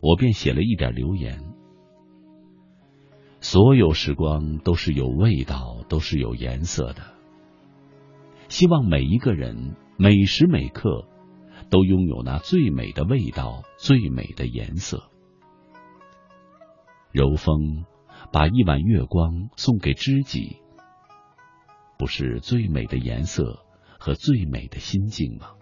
[0.00, 1.44] 我便写了一点留言。
[3.40, 7.02] 所有时光都是有味道，都是有颜色的。
[8.48, 11.06] 希望每一个人每时每刻
[11.68, 15.10] 都拥有那最美的味道，最美的颜色。
[17.12, 17.84] 柔风
[18.32, 20.60] 把一碗月光送给知己，
[21.98, 23.64] 不是最美的颜色
[23.98, 25.54] 和最美的心境吗？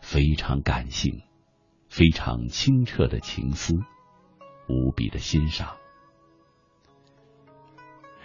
[0.00, 1.22] 非常感性，
[1.88, 3.74] 非常清澈的情思，
[4.68, 5.76] 无比的欣赏。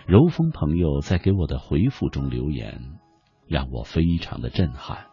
[0.05, 2.99] 柔风朋友在给我的回复中留言，
[3.47, 5.07] 让我非常的震撼。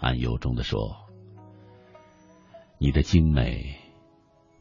[0.00, 1.06] 暗由衷的说
[2.78, 3.80] ：“你的精美。”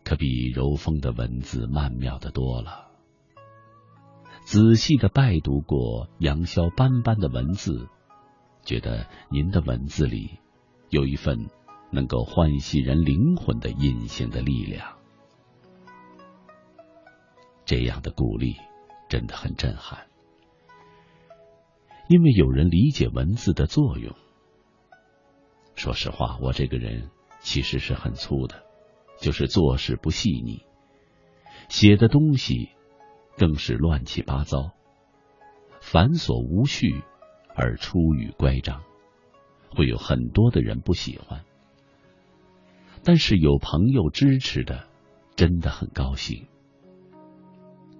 [0.05, 2.91] 可比柔风的文字曼妙的多了。
[4.45, 7.89] 仔细的拜读过杨潇斑斑的文字，
[8.63, 10.39] 觉得您的文字里
[10.89, 11.49] 有一份
[11.91, 14.95] 能够唤醒人灵魂的隐形的力量。
[17.65, 18.57] 这样的鼓励
[19.09, 20.05] 真的很震撼，
[22.07, 24.15] 因为有人理解文字的作用。
[25.73, 28.64] 说实话，我这个人其实是很粗的，
[29.19, 30.65] 就是做事不细腻，
[31.69, 32.69] 写的东西
[33.37, 34.71] 更是乱七八糟，
[35.81, 37.03] 繁琐无序
[37.55, 38.83] 而出语乖张，
[39.69, 41.43] 会有很多的人不喜欢。
[43.03, 44.87] 但是有朋友支持的，
[45.35, 46.47] 真的很高兴。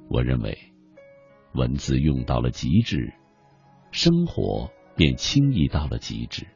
[0.09, 0.57] 我认为，
[1.53, 3.13] 文字用到了极致，
[3.91, 6.47] 生活便轻易到了极致。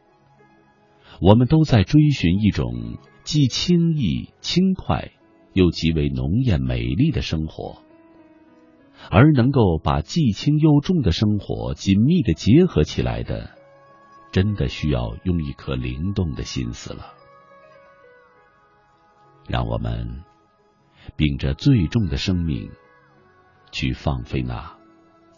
[1.21, 2.97] 我们都在追寻一种
[3.29, 5.11] 既轻易轻快，
[5.53, 7.83] 又极为浓艳美丽的生活，
[9.11, 13.51] 而能够把既轻又重的生活紧密的结合起来的，
[14.31, 17.13] 真的需要用一颗灵动的心思了。
[19.47, 20.23] 让我们
[21.15, 22.71] 秉着最重的生命，
[23.71, 24.75] 去放飞那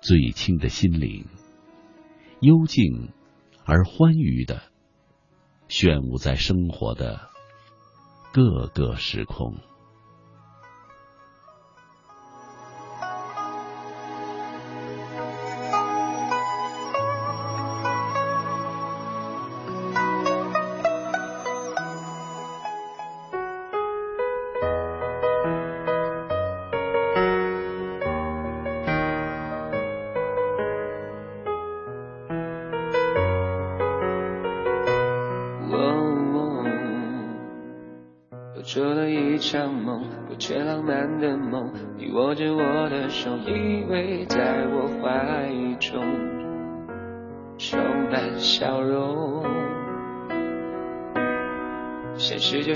[0.01, 1.25] 最轻的心灵，
[2.39, 3.09] 幽静
[3.65, 4.61] 而欢愉的。
[5.67, 7.27] 炫舞在生活的
[8.33, 9.55] 各个时空。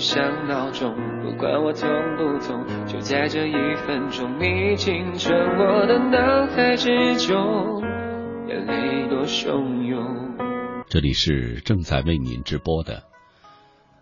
[0.06, 0.94] 像闹钟，
[1.24, 7.82] 不管我痛不痛，就在这一分钟，你进入我的脑海之中，
[8.48, 10.38] 眼泪多汹涌。
[10.88, 13.02] 这里是正在为您直播的，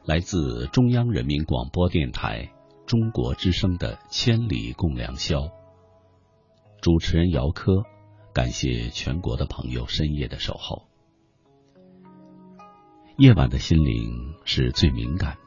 [0.04, 2.52] 来自中央人民广播电台
[2.86, 5.38] 中国之声的《千里共良宵》。
[6.82, 7.84] 主持人姚科，
[8.34, 10.84] 感谢全国的朋友深夜的守候。
[13.16, 15.38] 夜晚的心灵是最敏感，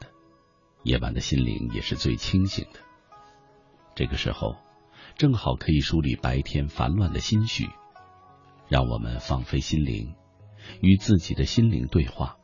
[0.87, 2.79] 夜晚的心灵也是最清醒的。
[3.93, 4.55] 这个时候，
[5.17, 7.67] 正好可以梳理白天烦乱的心绪，
[8.69, 10.15] 让我们放飞心灵，
[10.79, 12.37] 与自己的心灵对话，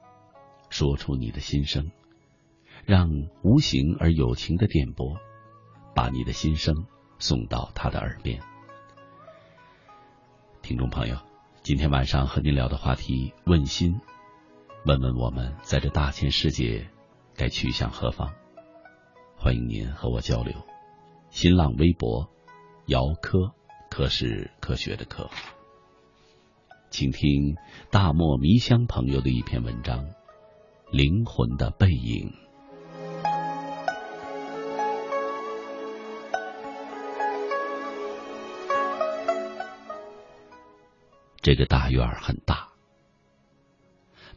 [0.70, 1.92] 说出你的心声，
[2.86, 3.10] 让
[3.44, 5.16] 无形而有情的电波，
[5.96, 6.86] 把你的心声
[7.20, 8.42] 送到他的耳边。
[10.62, 11.16] 听众朋友，
[11.62, 14.02] 今天晚上和您聊的话题问心，
[14.86, 16.90] 问问我们在这大千世界
[17.36, 18.34] 该去向何方？
[19.36, 20.54] 欢迎您和我交流。
[21.30, 22.30] 新浪微博
[22.86, 23.54] 姚科，
[23.90, 25.30] 科是科学的科。
[26.92, 27.56] 请听
[27.90, 30.06] 大漠迷香朋友的一篇文章
[30.92, 32.30] 《灵魂的背影》。
[41.42, 42.70] 这个大院很大，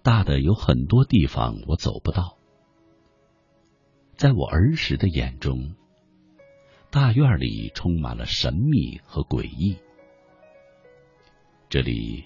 [0.03, 2.36] 大的有很多地方我走不到。
[4.17, 5.75] 在我儿时的眼中，
[6.91, 9.77] 大院里充满了神秘和诡异。
[11.69, 12.25] 这里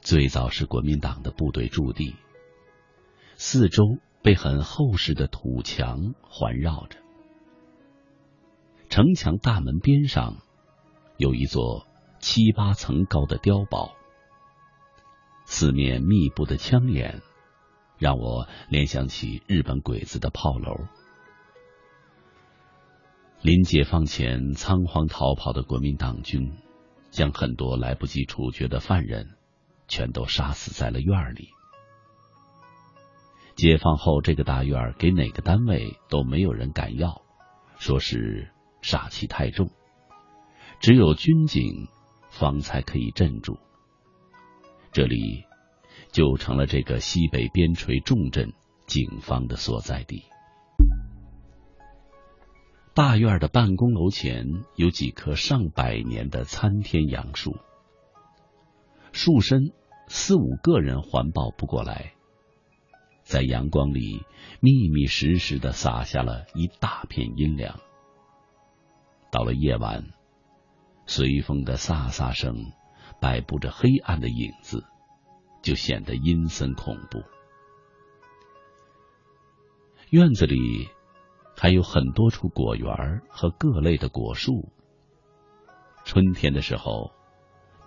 [0.00, 2.14] 最早是国民党的部队驻地，
[3.34, 7.00] 四周被很厚实的土墙环绕着。
[8.88, 10.36] 城墙大门边上
[11.16, 11.88] 有一座
[12.20, 13.92] 七八层高的碉堡。
[15.46, 17.22] 四面密布的枪眼，
[17.98, 20.86] 让我联想起日本鬼子的炮楼。
[23.40, 26.52] 临解放前仓皇逃跑的国民党军，
[27.10, 29.36] 将很多来不及处决的犯人，
[29.86, 31.50] 全都杀死在了院里。
[33.54, 37.22] 解放后，这个大院给哪个单位都没有人敢要，
[37.78, 38.50] 说是
[38.82, 39.70] 煞气太重，
[40.80, 41.86] 只有军警
[42.30, 43.56] 方才可以镇住。
[44.90, 45.44] 这里
[46.10, 48.52] 就成了这个西北边陲重镇
[48.86, 50.24] 警方的所在地。
[52.98, 57.56] 大院的办公楼前有几棵上百年的参天杨树，
[59.12, 59.72] 树身
[60.08, 62.14] 四五个人环抱不过来，
[63.22, 64.24] 在阳光里
[64.58, 67.78] 密密实实的洒下了一大片阴凉。
[69.30, 70.02] 到了夜晚，
[71.06, 72.72] 随风的飒飒声。
[73.20, 74.84] 摆布着黑暗的影子，
[75.62, 77.22] 就显得阴森恐怖。
[80.10, 80.88] 院子里
[81.60, 84.68] 还有很多处果园和各类的果树，
[86.04, 87.10] 春天的时候，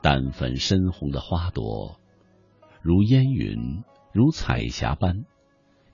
[0.02, 1.98] 淡粉深红的花朵，
[2.82, 5.24] 如烟云，如彩霞般，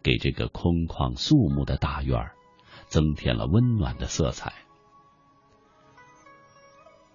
[0.01, 2.31] 给这个空旷肃穆的大院
[2.87, 4.53] 增添了温暖的色彩。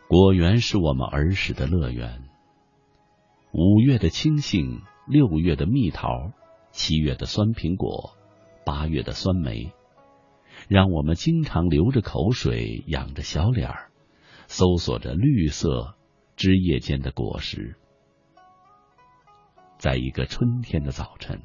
[0.07, 2.29] 果园是我们儿时的乐园。
[3.53, 6.31] 五月的青杏，六月的蜜桃，
[6.71, 8.15] 七月的酸苹果，
[8.65, 9.73] 八月的酸梅，
[10.69, 13.89] 让我们经常流着口水，仰着小脸儿。
[14.49, 15.95] 搜索着绿色
[16.37, 17.77] 枝叶间的果实，
[19.79, 21.41] 在一个春天的早晨，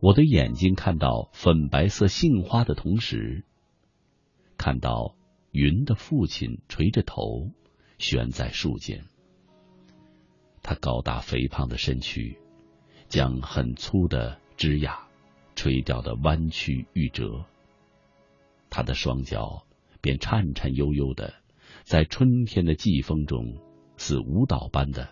[0.00, 3.44] 我的眼睛看到粉白色杏花的同时，
[4.56, 5.14] 看到
[5.50, 7.50] 云的父亲垂着头
[7.98, 9.04] 悬在树间。
[10.62, 12.38] 他高大肥胖的身躯
[13.08, 15.08] 将很粗的枝桠
[15.54, 17.44] 垂掉的弯曲欲折，
[18.74, 19.68] 他的双脚
[20.00, 21.32] 便颤颤悠悠的。
[21.84, 23.60] 在春天的季风中，
[23.96, 25.10] 似舞蹈般的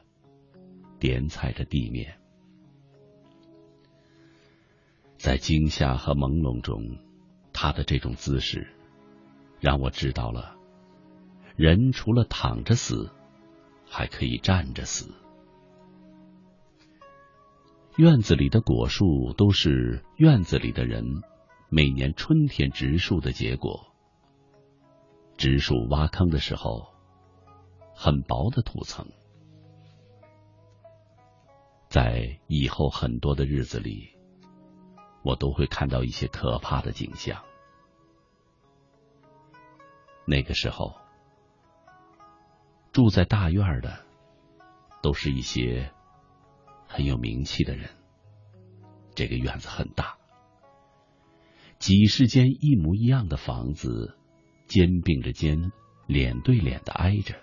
[0.99, 2.19] 点踩着地面。
[5.17, 6.99] 在惊吓和朦胧中，
[7.53, 8.67] 他的这种姿势
[9.61, 10.57] 让我知道了，
[11.55, 13.13] 人除了躺着死，
[13.87, 15.15] 还可以站着死。
[17.97, 21.05] 院子里的果树都是院子里的人
[21.75, 23.95] 每年春天植树的结果。
[25.39, 26.93] 植树挖坑的时候，
[27.95, 29.07] 很薄的土层，
[31.89, 34.15] 在以后很多的日子里，
[35.23, 37.43] 我都会看到一些可怕的景象。
[40.27, 40.95] 那个时候，
[42.93, 44.05] 住在大院的
[45.03, 45.91] 都是一些
[46.87, 47.89] 很有名气的人。
[49.15, 50.19] 这个院子很大，
[51.83, 54.17] 几十间一模一样的房子。
[54.69, 55.73] 肩并着肩，
[56.07, 57.35] 脸对脸的挨着。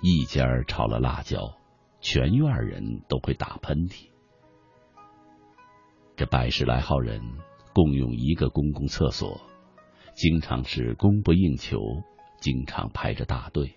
[0.00, 1.38] 一家炒了辣椒，
[2.00, 4.08] 全院人都会打喷嚏。
[6.16, 7.20] 这百十来号人
[7.74, 9.38] 共用一个公共厕所，
[10.14, 11.78] 经常是供不应求，
[12.40, 13.74] 经常排着大队。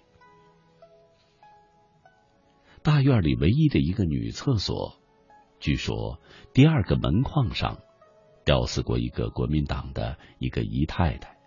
[2.82, 4.96] 大院里唯一的一个女厕所，
[5.60, 6.22] 据说
[6.54, 7.80] 第二个门框上
[8.48, 11.38] 吊死过一个国民党的一个姨太太。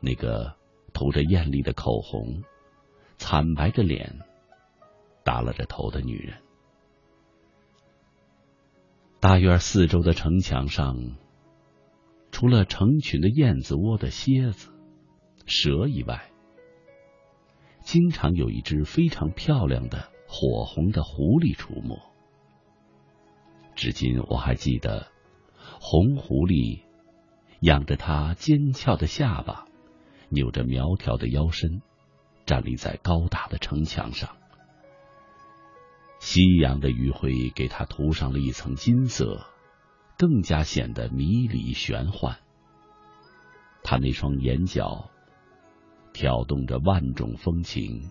[0.00, 0.54] 那个
[0.94, 2.44] 涂着艳丽的口红、
[3.18, 4.20] 惨白着脸、
[5.24, 6.40] 耷拉着头的女人。
[9.18, 11.16] 大院四周的城墙上，
[12.30, 14.70] 除了成群的燕子窝的蝎子、
[15.46, 16.30] 蛇以外，
[17.80, 21.98] 经常有一只非常漂亮的火红的狐狸出没。
[23.74, 25.08] 至今我还记得，
[25.88, 26.80] 红狐狸
[27.60, 29.68] 仰着它尖翘的下巴。
[30.30, 31.80] 扭着苗条的腰身，
[32.44, 34.36] 站立在高大的城墙上。
[36.18, 39.46] 夕阳的余晖给他涂上了一层金色，
[40.18, 42.38] 更加显得迷离玄幻。
[43.84, 45.08] 他那双眼角
[46.12, 48.10] 挑动着万种风情，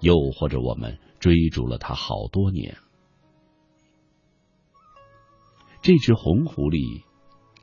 [0.00, 2.76] 诱惑着我们追逐了他好多年。
[5.82, 7.02] 这只红狐狸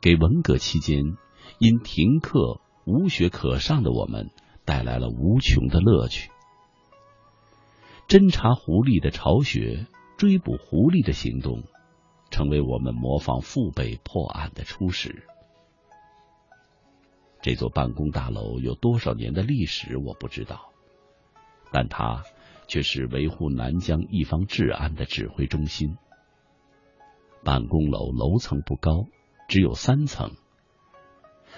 [0.01, 1.03] 给文革期间
[1.57, 2.61] 因停课。
[2.85, 4.31] 无学可上的我们
[4.65, 6.31] 带来了无穷的乐趣。
[8.07, 9.85] 侦查狐狸的巢穴、
[10.17, 11.61] 追捕狐狸的行动，
[12.31, 15.23] 成为我们模仿父辈破案的初始。
[17.43, 20.71] 这座办公大楼有多少年的历史我不知道，
[21.71, 22.23] 但它
[22.67, 25.95] 却是维护南疆一方治安的指挥中心。
[27.43, 29.05] 办公楼楼层不高，
[29.47, 30.31] 只有三层。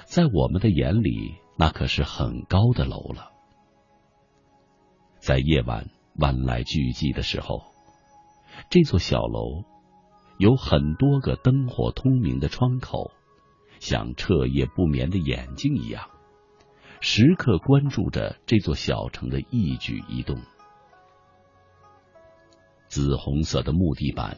[0.05, 3.31] 在我们的眼里，那可是很高的楼了。
[5.19, 7.61] 在夜晚万籁俱寂的时候，
[8.69, 9.63] 这座小楼
[10.37, 13.11] 有很多个灯火通明的窗口，
[13.79, 16.09] 像彻夜不眠的眼睛一样，
[16.99, 20.37] 时刻关注着这座小城的一举一动。
[22.87, 24.37] 紫红色的木地板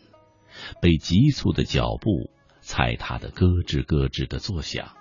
[0.82, 2.30] 被急促的脚步
[2.62, 4.96] 踩踏的咯吱咯吱的作响。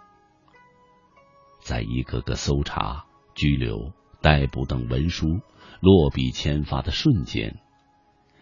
[1.62, 5.40] 在一个个搜查、拘留、逮捕等文书
[5.80, 7.60] 落笔签发的瞬间，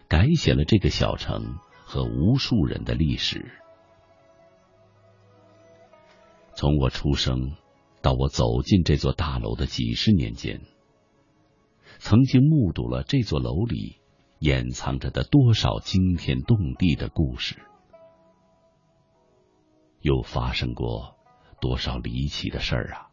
[0.07, 3.51] 改写了这个小城和无数人的历史。
[6.55, 7.55] 从我出生
[8.01, 10.61] 到我走进这座大楼的几十年间，
[11.99, 14.00] 曾经目睹了这座楼里
[14.41, 17.61] 掩藏着的多少惊天动地的故事，
[20.01, 21.15] 又发生过
[21.59, 23.11] 多少离奇的事儿啊！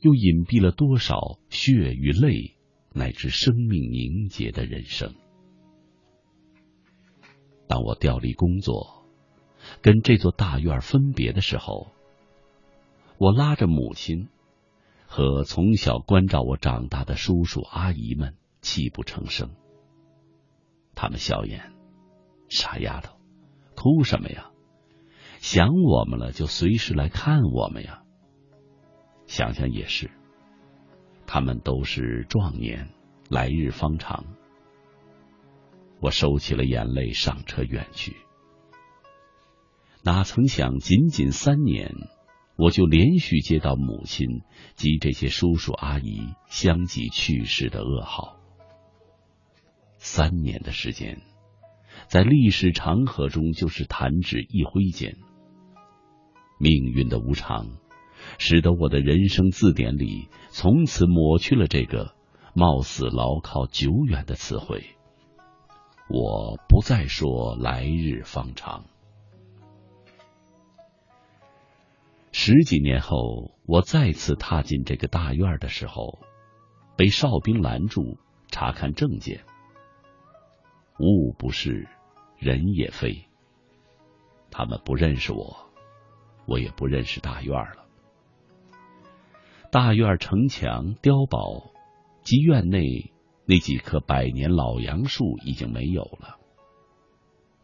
[0.00, 2.56] 又隐蔽了多少血与泪
[2.92, 5.12] 乃至生命凝结的人生。
[7.66, 9.04] 当我调离工作，
[9.80, 11.90] 跟这座大院分别的时候，
[13.18, 14.28] 我拉着母亲
[15.08, 19.50] 和从小关照我长大的叔叔阿姨们泣不成声。
[20.94, 21.72] 他们笑言
[22.48, 23.18] ：“傻丫头，
[23.74, 24.50] 哭什么呀？
[25.40, 28.02] 想我们了就随时来看我们呀。”
[29.26, 30.10] 想想也是，
[31.26, 32.90] 他们都是壮年，
[33.30, 34.24] 来日方长。
[36.00, 38.16] 我收起了眼泪，上车远去。
[40.02, 41.94] 哪曾想，仅仅三年，
[42.56, 44.42] 我就连续接到母亲
[44.74, 48.41] 及这些叔叔阿姨相继去世的噩耗。
[50.04, 51.22] 三年的时间，
[52.08, 55.16] 在历史长河中就是弹指一挥间。
[56.58, 57.78] 命运的无常。
[58.38, 62.14] 使得我的人生字典里从此抹去了这个
[62.54, 64.84] 貌似牢靠久远的词汇。
[66.08, 68.84] 我不再说来日方长。
[72.30, 76.20] 十几年后，我再次踏进这个大院的时候，
[76.96, 79.44] 被哨兵拦住查看证件。
[80.98, 81.88] 物不是，
[82.38, 83.24] 人也非。
[84.50, 85.56] 他们不认识我，
[86.46, 87.86] 我也不认识大院了。
[89.70, 91.72] 大院城墙碉堡
[92.22, 93.12] 及院内
[93.46, 96.38] 那几棵百年老杨树已经没有了，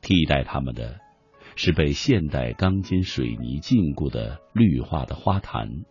[0.01, 0.99] 替代他们的
[1.55, 5.85] 是被现代钢筋水泥禁锢的绿化的花坛。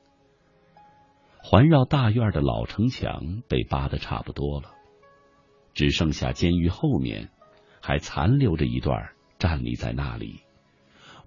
[1.40, 4.72] 环绕大院的老城墙被扒得差不多了，
[5.78, 7.30] 只剩下监狱后面
[7.84, 10.42] 还残留着一段站立在那里，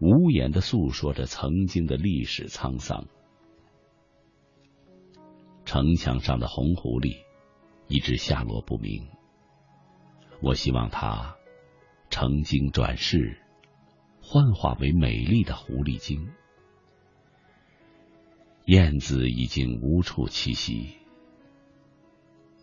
[0.01, 3.07] 无言的诉说着曾经的历史沧桑。
[5.65, 7.17] 城墙上的红狐狸
[7.87, 9.07] 一直下落不明。
[10.43, 11.37] 我希望它
[12.09, 13.39] 成精转世，
[14.21, 16.29] 幻化为美丽的狐狸精。
[18.65, 20.97] 燕子已经无处栖息，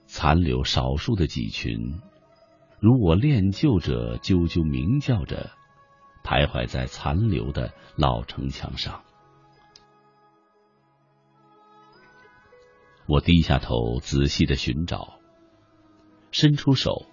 [0.07, 2.01] 残留少数的几群，
[2.79, 5.51] 如我恋旧者啾啾鸣叫着，
[6.23, 9.03] 徘徊在残留的老城墙上。
[13.05, 15.19] 我低下头，仔细的寻找，
[16.31, 17.05] 伸出手，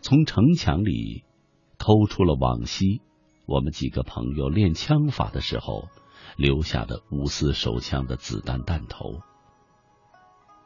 [0.00, 1.24] 从城墙里
[1.78, 3.02] 偷出了往昔
[3.46, 5.88] 我们几个朋友练枪法的时候
[6.36, 9.20] 留下的五四手枪的子弹弹头。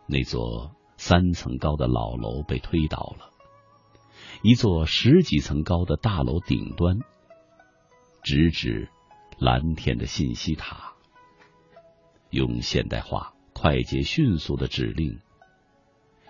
[0.07, 3.31] 那座三层高的老楼被推倒了，
[4.43, 6.99] 一座十几层高的大楼顶端
[8.23, 8.91] 直指
[9.39, 10.93] 蓝天的信息塔，
[12.29, 13.33] 用现代化。
[13.55, 15.19] 快捷迅速的指令，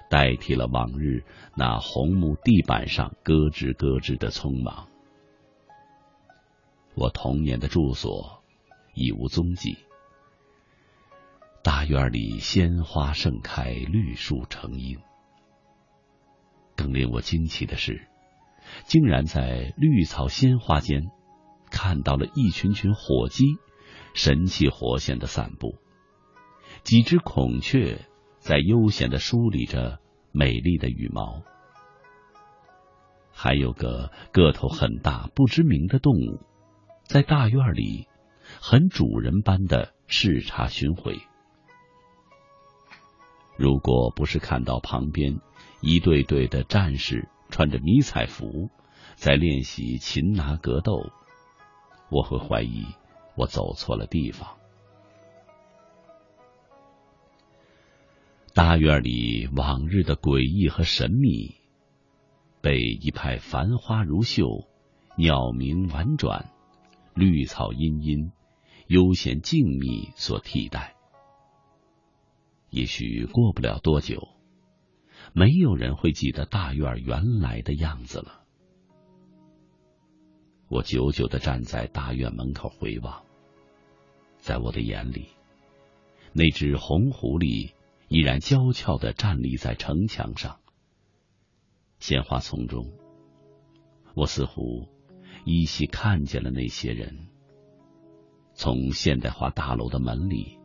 [0.08, 4.88] 代替了往日那红木地板上咯吱咯吱的匆忙。
[6.94, 8.42] 我童年的住所
[8.94, 9.76] 已无踪迹。
[11.62, 14.98] 大院里鲜花盛开，绿树成荫。
[16.76, 18.08] 更令我惊奇的是，
[18.84, 21.02] 竟然在绿草鲜花间
[21.70, 23.44] 看到了一群群火鸡，
[24.14, 25.74] 神气活现的散步。
[26.84, 28.06] 几只孔雀
[28.38, 29.98] 在悠闲的梳理着
[30.32, 31.42] 美丽的羽毛，
[33.32, 36.40] 还有个个头很大、不知名的动物，
[37.04, 38.06] 在大院里
[38.60, 41.18] 很主人般的视察巡回。
[43.58, 45.40] 如果不是看到旁边
[45.82, 48.70] 一队队的战士穿着迷彩服
[49.16, 51.10] 在练习擒拿格斗，
[52.08, 52.86] 我会怀疑
[53.34, 54.56] 我走错了地方。
[58.54, 61.56] 大院里往日的诡异和神秘，
[62.60, 64.68] 被一派繁花如绣、
[65.16, 66.52] 鸟鸣婉转、
[67.14, 68.30] 绿草茵茵、
[68.86, 70.94] 悠闲静谧所替代。
[72.70, 74.28] 也许过不了多久，
[75.32, 78.44] 没有人会记得大院原来的样子了。
[80.68, 83.24] 我久久的站在大院门口回望，
[84.38, 85.28] 在我的眼里，
[86.32, 87.72] 那只红狐狸。
[88.10, 90.60] 依然娇俏的站立在城墙上，
[91.98, 92.90] 鲜花丛中，
[94.14, 94.88] 我似乎
[95.44, 97.28] 依稀看见了那些人
[98.54, 100.57] 从现代化大楼的门里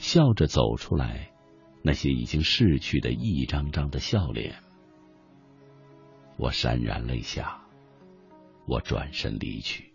[0.00, 1.30] 笑着走出来，
[1.84, 4.56] 那些已经逝去的一张张的笑脸。
[6.36, 7.60] 我潸然泪下，
[8.66, 9.92] 我转身离去。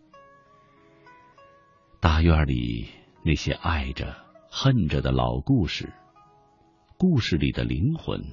[1.99, 2.87] 大院里
[3.23, 4.23] 那些爱着。
[4.57, 5.91] 恨着的老故事，
[6.97, 8.23] 故事里的灵魂，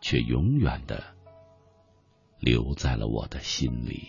[0.00, 1.14] 却永远的
[2.40, 4.08] 留在了我的心里。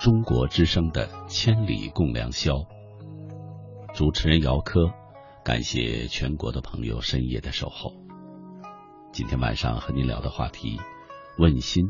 [0.00, 2.54] 中国之声的《千里共良宵》。
[3.94, 4.92] 主持人姚科，
[5.44, 7.92] 感谢全国的朋友深夜的守候。
[9.12, 10.78] 今天晚上和您聊的话题，
[11.38, 11.84] 问心，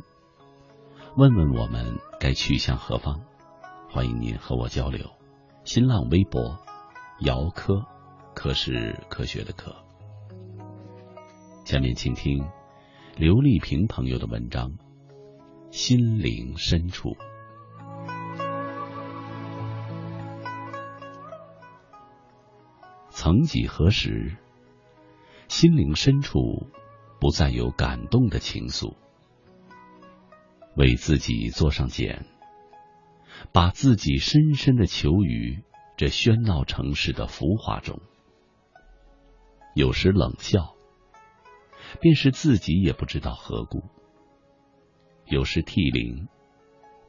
[1.17, 3.23] 问问我们该去向何方？
[3.91, 5.11] 欢迎您和我交流。
[5.65, 6.59] 新浪微博，
[7.21, 7.85] 姚科，
[8.35, 9.75] 科是科学的科。
[11.65, 12.47] 下面请听
[13.17, 14.69] 刘丽萍朋友的文章
[15.71, 17.09] 《心灵深处》。
[23.25, 24.37] 曾几何时，
[25.49, 26.67] 心灵深处
[27.19, 28.97] 不再有感动的情愫，
[30.77, 32.27] 为自己做上茧，
[33.51, 35.65] 把自己深深的囚于
[35.97, 37.99] 这喧闹城市的浮华中，
[39.75, 40.75] 有时冷笑。
[42.03, 43.85] 便是自己也不知道何故，
[45.25, 46.29] 有时涕零，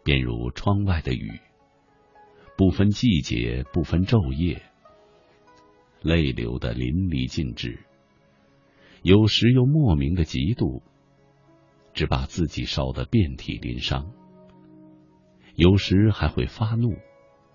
[0.05, 1.41] 便如窗外的雨，
[2.55, 4.61] 不分季节，不分昼夜，
[6.05, 7.79] 泪流的淋漓尽致；
[9.01, 10.83] 有时又莫名的嫉妒，
[11.95, 14.11] 只把自己烧得遍体鳞伤；
[15.55, 16.95] 有时还会发怒，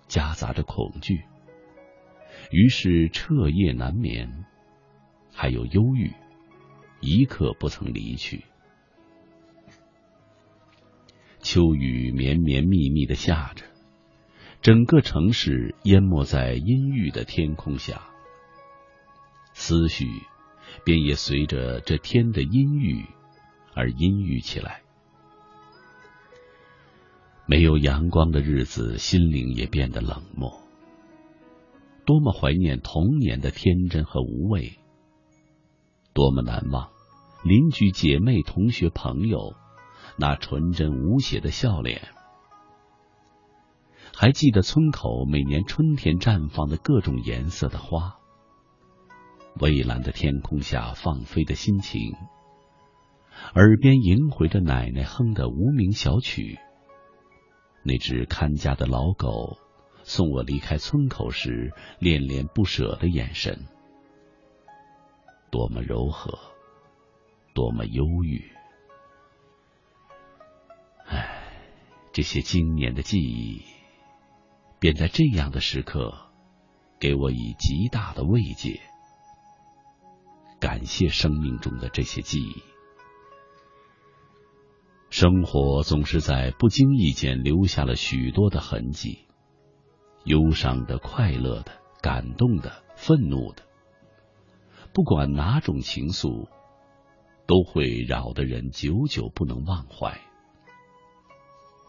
[0.07, 1.21] 夹杂着恐惧，
[2.51, 4.43] 于是彻夜难眠，
[5.31, 6.11] 还有忧郁。
[6.99, 8.43] 一刻不曾离去。
[11.39, 13.63] 秋雨绵绵密密的下着，
[14.61, 18.09] 整个城市淹没在阴郁的天空下，
[19.61, 20.23] 思绪
[20.83, 23.05] 便也随着这天的阴郁
[23.75, 24.81] 而阴郁起来。
[27.45, 30.59] 没有阳光的日子，心灵也变得冷漠。
[32.05, 34.79] 多么怀念童年的天真和无畏。
[36.13, 36.89] 多么难忘
[37.43, 39.53] 邻居、姐妹、同学、朋友
[40.17, 42.09] 那纯真无邪的笑脸，
[44.15, 48.17] 还记得村口每年春天绽放的各种颜色的花，
[49.59, 52.13] 蔚蓝的天空下放飞的心情，
[53.53, 56.57] 耳边萦回着奶奶哼的无名小曲，
[57.83, 59.57] 那只看家的老狗
[60.03, 63.67] 送我离开村口时恋恋不舍的眼神。
[65.51, 66.39] 多么柔和，
[67.53, 68.51] 多么忧郁！
[71.05, 71.43] 唉，
[72.13, 73.61] 这些经年的记忆，
[74.79, 76.31] 便在这样的时刻，
[76.99, 78.79] 给我以极大的慰藉。
[80.61, 82.63] 感谢生命中的这些记忆。
[85.09, 89.25] 生活总是在不经意间留下了许多的痕迹，
[90.23, 93.63] 忧伤的、快乐的、感动的、愤怒的。
[94.93, 96.47] 不管哪种情愫，
[97.47, 100.21] 都会扰得人久久不能忘怀。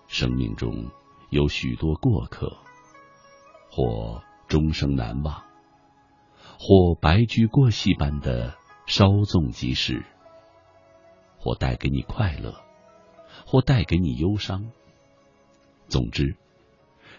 [0.08, 0.90] 生命中
[1.30, 2.56] 有许多过客，
[3.70, 5.44] 或终生难忘，
[6.58, 8.54] 或白驹过隙般的
[8.86, 10.04] 稍纵即逝，
[11.38, 12.60] 或带给你快乐，
[13.46, 14.70] 或带给你忧伤。
[15.88, 16.36] 总之，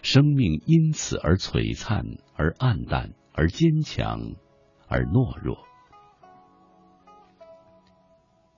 [0.02, 4.34] 生命因此而璀璨，而暗淡，而坚强，
[4.86, 5.58] 而懦弱。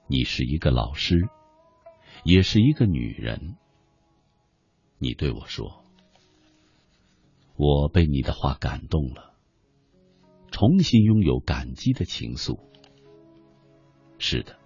[0.09, 1.28] 你是一个老师，
[2.24, 3.57] 也是一个女人。
[4.98, 5.84] 你对我说
[7.57, 9.34] ：“我被你的话感动了，
[10.50, 12.61] 重新拥有感激的情愫。”
[14.18, 14.56] 是的，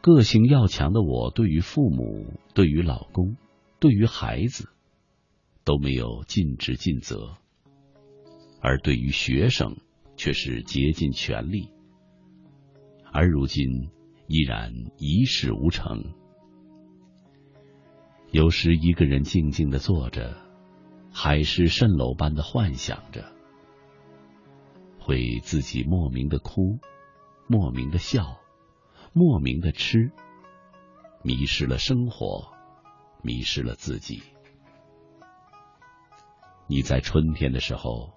[0.00, 3.36] 个性要强的我，对于父母，对于老公，
[3.78, 4.68] 对于孩子，
[5.64, 7.36] 都没有尽职尽责；
[8.60, 9.76] 而对于学生，
[10.16, 11.70] 却是竭尽全力。
[13.12, 13.90] 而如今
[14.26, 16.14] 依然一事无成。
[18.30, 20.36] 有时一个人静静的坐着，
[21.12, 23.32] 海市蜃楼般的幻想着，
[25.00, 26.78] 会自己莫名的哭，
[27.52, 28.38] 莫名的笑，
[29.12, 30.12] 莫名的吃，
[31.24, 32.52] 迷失了生活，
[33.24, 34.22] 迷失了自己。
[36.68, 38.12] 你在春天的时候，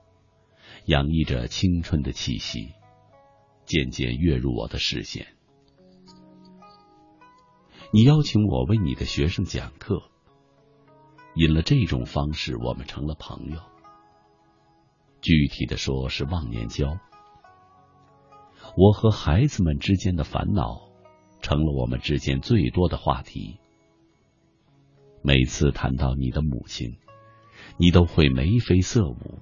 [0.85, 2.73] 洋溢着青春的气息。
[3.65, 5.25] 渐渐跃入我的视线。
[7.91, 10.11] 你邀请我为你的学生讲课，
[11.33, 13.61] 因了这种方式，我们成了朋友。
[15.21, 16.99] 具体的说，是忘年交。
[18.75, 20.89] 我和孩子们之间的烦恼，
[21.41, 23.59] 成了我们之间最多的话题。
[25.21, 26.97] 每次谈到你的母亲，
[27.77, 29.39] 你都会眉飞色舞，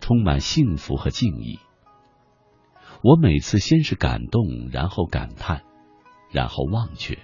[0.00, 1.58] 充满幸福和敬意。
[3.02, 5.64] 我每次先是感动，然后感叹，
[6.30, 7.18] 然后忘却。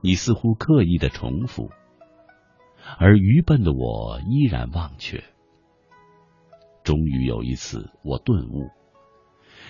[0.00, 1.70] 你似乎刻意的重复，
[2.98, 5.22] 而愚笨的我依然忘却。
[6.82, 8.70] 终于有一次，我顿悟，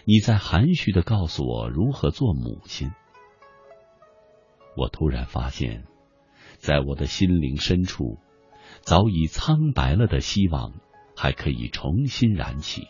[0.06, 2.92] 你在含蓄的告诉我如何做母亲。
[4.76, 5.86] 我突然发现，
[6.58, 8.18] 在我的心灵深处，
[8.82, 10.74] 早已苍白了的希望，
[11.16, 12.86] 还可以重新燃起。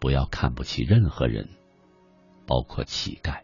[0.00, 1.48] 不要看不起任何人，
[2.44, 3.42] 包括乞丐。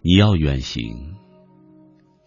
[0.00, 1.16] 你要远行，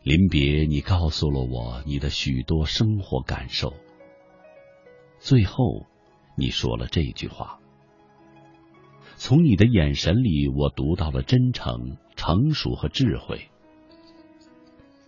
[0.04, 3.74] 临别，你告诉了我你的许多生活感受。
[5.26, 5.88] 最后，
[6.38, 7.58] 你说了这句话。
[9.16, 13.50] 从你的眼神里，我读到了真诚、成熟和智慧。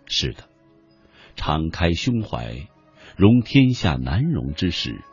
[0.07, 0.49] 是的，
[1.35, 2.67] 敞开胸怀，
[3.15, 5.03] 容天下难容之事。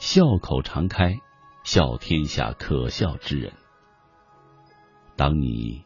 [0.00, 1.18] 笑口常开，
[1.64, 3.54] 笑天下可笑之人。
[5.16, 5.82] 当你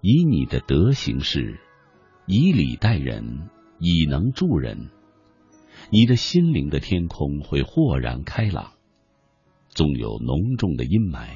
[0.00, 1.60] 以你的德行事，
[2.26, 3.48] 以礼待人，
[3.78, 4.90] 以能助人，
[5.92, 8.72] 你的心灵的天空会豁然开朗。
[9.68, 11.28] 纵有浓重的阴霾，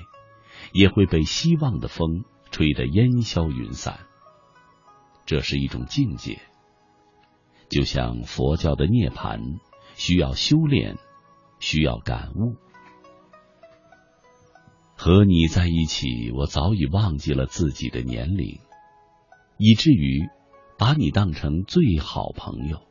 [0.73, 4.07] 也会被希望的风吹得烟消云散。
[5.27, 6.41] 这是一种境界，
[7.69, 9.59] 就像佛教的涅槃，
[9.95, 10.97] 需要修炼。
[11.59, 12.55] 需要感悟。
[14.95, 18.61] 和你在一起，我早已忘记了自己的年龄，
[19.57, 20.29] 以至于
[20.79, 22.86] 把你当成最好朋友，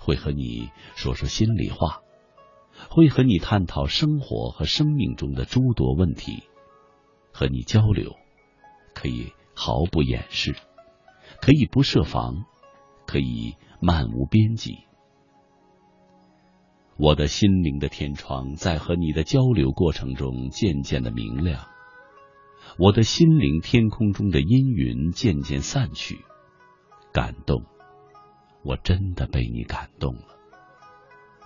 [0.00, 2.00] 会和你说说心里话，
[2.88, 6.42] 会和你探讨生活和生命中的诸多问题，
[7.32, 8.16] 和你交流，
[8.94, 10.56] 可以毫不掩饰，
[11.42, 12.46] 可以不设防，
[13.06, 14.78] 可以漫无边际。
[16.96, 21.66] 我的心灵的天窗在和你的交流过程中渐渐的明亮，
[22.78, 26.24] 我的心灵天空中的阴云渐渐散去。
[27.12, 27.64] 感动，
[28.62, 30.36] 我真的被你感动了。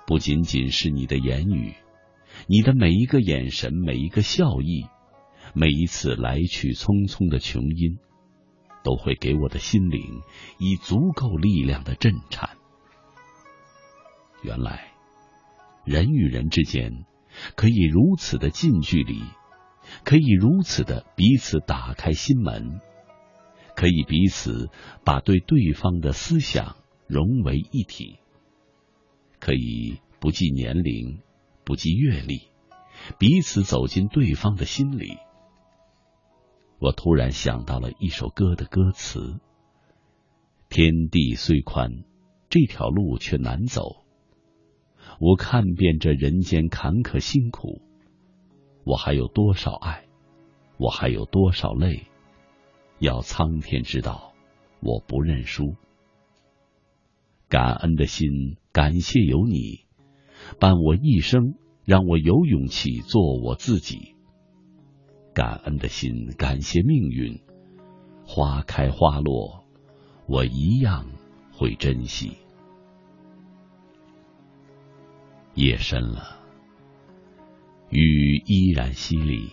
[0.07, 1.75] 不仅仅是你的言语，
[2.47, 4.87] 你的每一个眼神，每一个笑意，
[5.55, 7.99] 每一次来去匆匆的琼音，
[8.83, 10.21] 都会给我的心灵
[10.59, 12.51] 以足够力量的震颤。
[14.43, 14.91] 原来。
[15.87, 17.05] 人与人之间
[17.57, 19.21] 可以如此的近距离，
[20.03, 22.81] 可以如此的彼此打开心门，
[23.77, 24.71] 可以彼此
[25.05, 28.19] 把对对方的思想融为一体，
[29.39, 31.21] 可以不计年龄，
[31.65, 32.49] 不计阅历，
[33.19, 35.19] 彼此走进对方的心里。
[36.79, 39.39] 我突然想到了一首歌的歌词
[40.69, 42.05] ：“天地虽宽，
[42.49, 44.05] 这条路却难走。”
[45.21, 47.83] 我看遍这人间坎坷辛苦，
[48.85, 50.07] 我还有多少爱，
[50.79, 52.07] 我还有多少泪，
[52.99, 54.33] 要苍天知道，
[54.81, 55.77] 我不认输。
[57.55, 59.85] 感恩的心，感谢有你
[60.59, 64.17] 伴我一生，让我有勇气做我自己。
[65.33, 67.39] 感恩的心，感谢命运，
[68.27, 69.65] 花开花落，
[70.27, 71.07] 我一样
[71.53, 72.39] 会珍惜。
[75.55, 76.41] 夜深了，
[77.89, 79.53] 雨依然淅沥，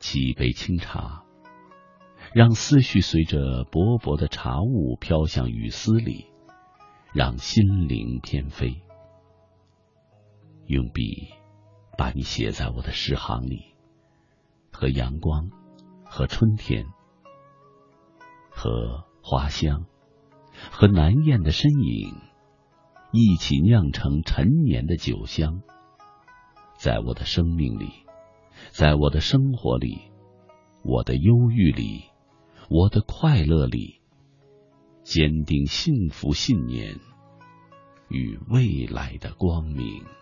[0.00, 1.24] 沏杯清茶。
[2.32, 6.27] 让思绪随着薄薄的茶雾飘向雨丝里，
[7.12, 8.82] 让心灵翩飞。
[10.66, 11.28] 用笔
[11.96, 13.74] 把你写在我的诗行里，
[14.72, 15.50] 和阳光，
[16.04, 16.86] 和春天，
[18.50, 19.86] 和花香，
[20.70, 22.14] 和南雁的身影，
[23.12, 25.62] 一起酿成陈年的酒香。
[26.76, 27.90] 在我的生命里，
[28.70, 30.12] 在我的生活里，
[30.84, 32.04] 我的忧郁里。
[32.70, 33.97] 我的快乐里，
[35.08, 36.94] 坚定幸福信念
[38.10, 40.17] 与未来的光明。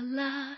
[0.00, 0.56] 啦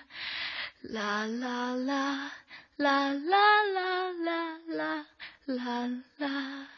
[0.82, 2.32] 啦啦啦
[2.76, 5.06] 啦啦啦啦啦
[5.46, 6.02] 啦。
[6.18, 6.71] 啦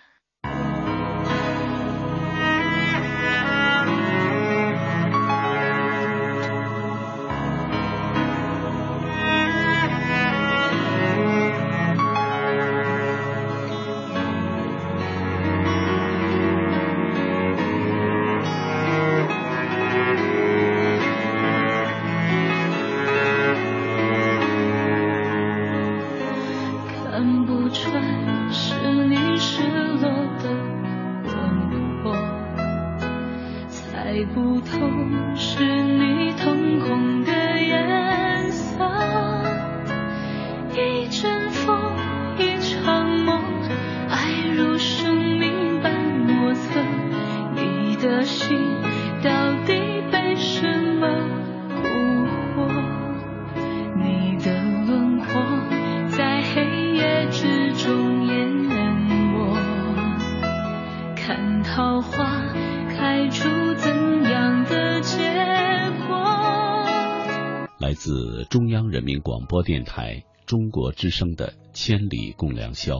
[69.54, 72.96] 播电台中国之声的《千里共良宵》，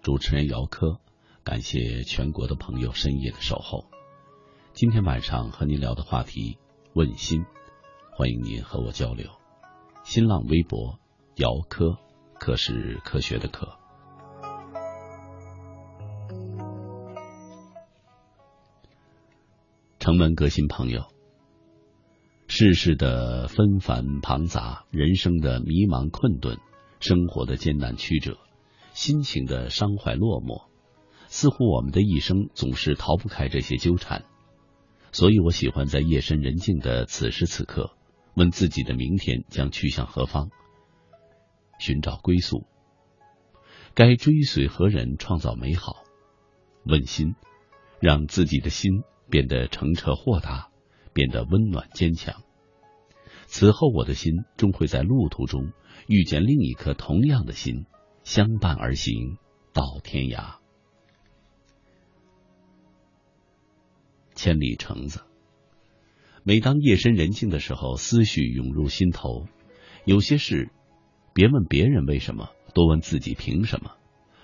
[0.00, 1.00] 主持人姚科，
[1.42, 3.84] 感谢全国的朋友深夜的守候。
[4.74, 6.56] 今天晚上和您聊的话题
[6.92, 7.44] 问心，
[8.12, 9.28] 欢迎您和我交流。
[10.04, 11.00] 新浪微博
[11.34, 11.98] 姚科，
[12.38, 13.76] 科是科学的科。
[19.98, 21.13] 城门革新朋友。
[22.56, 26.56] 世事的纷繁庞杂，人生的迷茫困顿，
[27.00, 28.38] 生活的艰难曲折，
[28.92, 30.68] 心情的伤怀落寞，
[31.26, 34.24] 似乎我们的一生总是逃不开这些纠缠。
[35.10, 37.96] 所以我喜欢在夜深人静的此时此刻，
[38.36, 40.50] 问自己的明天将去向何方，
[41.80, 42.68] 寻找归宿，
[43.94, 46.04] 该追随何人，创造美好？
[46.84, 47.34] 问心，
[47.98, 50.68] 让自己的心变得澄澈豁达。
[51.14, 52.42] 变得温暖坚强。
[53.46, 55.72] 此后，我的心终会在路途中
[56.08, 57.86] 遇见另一颗同样的心，
[58.24, 59.38] 相伴而行
[59.72, 60.56] 到天涯。
[64.34, 65.22] 千里橙子。
[66.42, 69.46] 每当夜深人静的时候，思绪涌入心头，
[70.04, 70.70] 有些事，
[71.32, 73.92] 别问别人为什么，多问自己凭什么。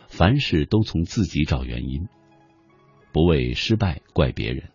[0.09, 2.09] 凡事都从自己找原因，
[3.13, 4.71] 不为失败怪别人。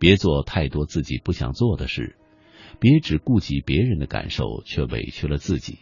[0.00, 2.16] 别做太多自己不想做的事，
[2.80, 5.80] 别只顾及别人的感受，却委屈了自己。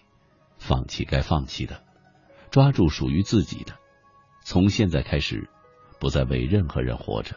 [0.58, 1.84] 放弃该放弃的，
[2.50, 3.78] 抓住属于自己的。
[4.42, 5.48] 从现在开始，
[6.00, 7.36] 不再为任何人活着，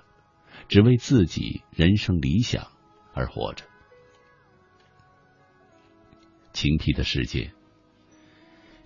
[0.68, 2.68] 只为自己人生理想
[3.14, 3.64] 而活着。
[6.52, 7.54] 晴僻的世界，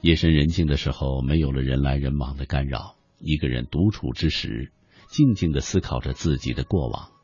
[0.02, 4.74] 夜深人静的时候，没有了人来人往的干扰，一个人独处之时，
[5.08, 7.15] 静静的思考着自己的过往。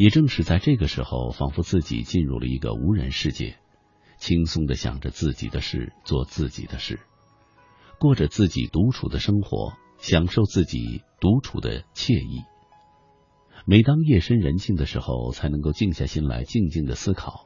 [0.00, 3.58] 也正是在这个时候，仿佛自己进入了一个无人世界，
[4.16, 7.00] 轻松的想着自己的事，做自己的事，
[7.98, 12.44] 过着自己独处的生活，享受自己独处的惬意。
[13.66, 17.44] 每当夜深人静的时候，才能够静下心来，静静的思考，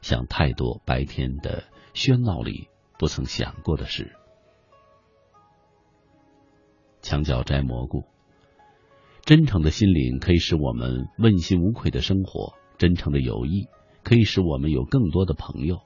[0.00, 4.16] 想太多白天的喧闹里不曾想过的事。
[7.02, 8.13] 墙角摘蘑菇。
[9.24, 13.68] 真诚的心灵可以使我们问心无愧的生活，真诚的友谊
[14.02, 15.80] 可以使我们有更多的朋友，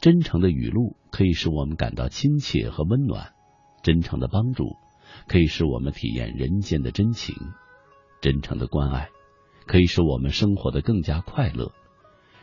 [0.00, 3.34] 真诚的语录可以使我们感到亲切和温暖，
[3.82, 4.76] 真诚的帮助
[5.28, 7.36] 可以使我们体验人间的真情，
[8.22, 9.10] 真诚的关爱
[9.66, 11.70] 可以使我们生活的更加快乐，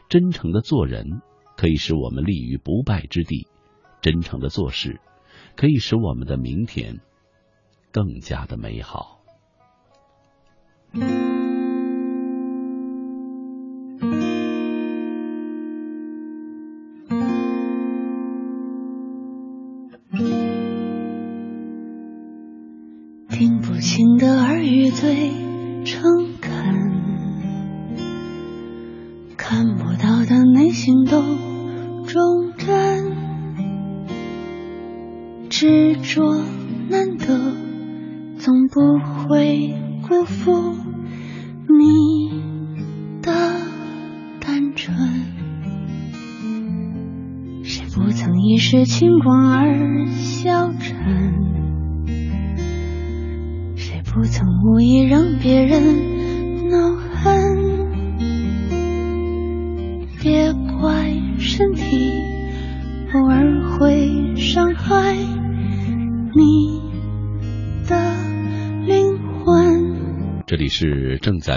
[0.08, 1.22] 真诚的做人
[1.58, 3.48] 可以使我们立于不败之地，
[4.02, 5.02] 真诚的做事
[5.56, 7.00] 可以使我们的明天
[7.92, 9.21] 更加的美好。
[10.94, 11.21] 听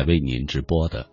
[0.07, 1.09] 为您直播的，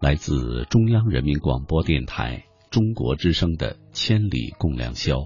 [0.00, 5.16] 来自中央人民广播电台中国之声的《千里共良宵》。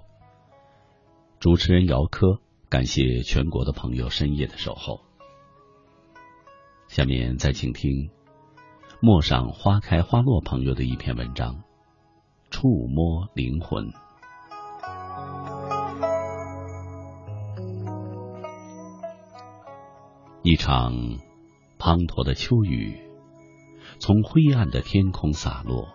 [1.39, 5.01] 主持人姚科，感谢全国的朋友深夜的守候。
[6.89, 8.11] 下面再请听
[9.01, 11.55] 陌上花开花落朋友的一篇文章，
[12.51, 13.85] 《触摸灵魂》。
[20.43, 21.26] 一场。
[21.79, 23.01] 滂沱的秋雨
[23.99, 25.89] 从灰暗的天空洒落，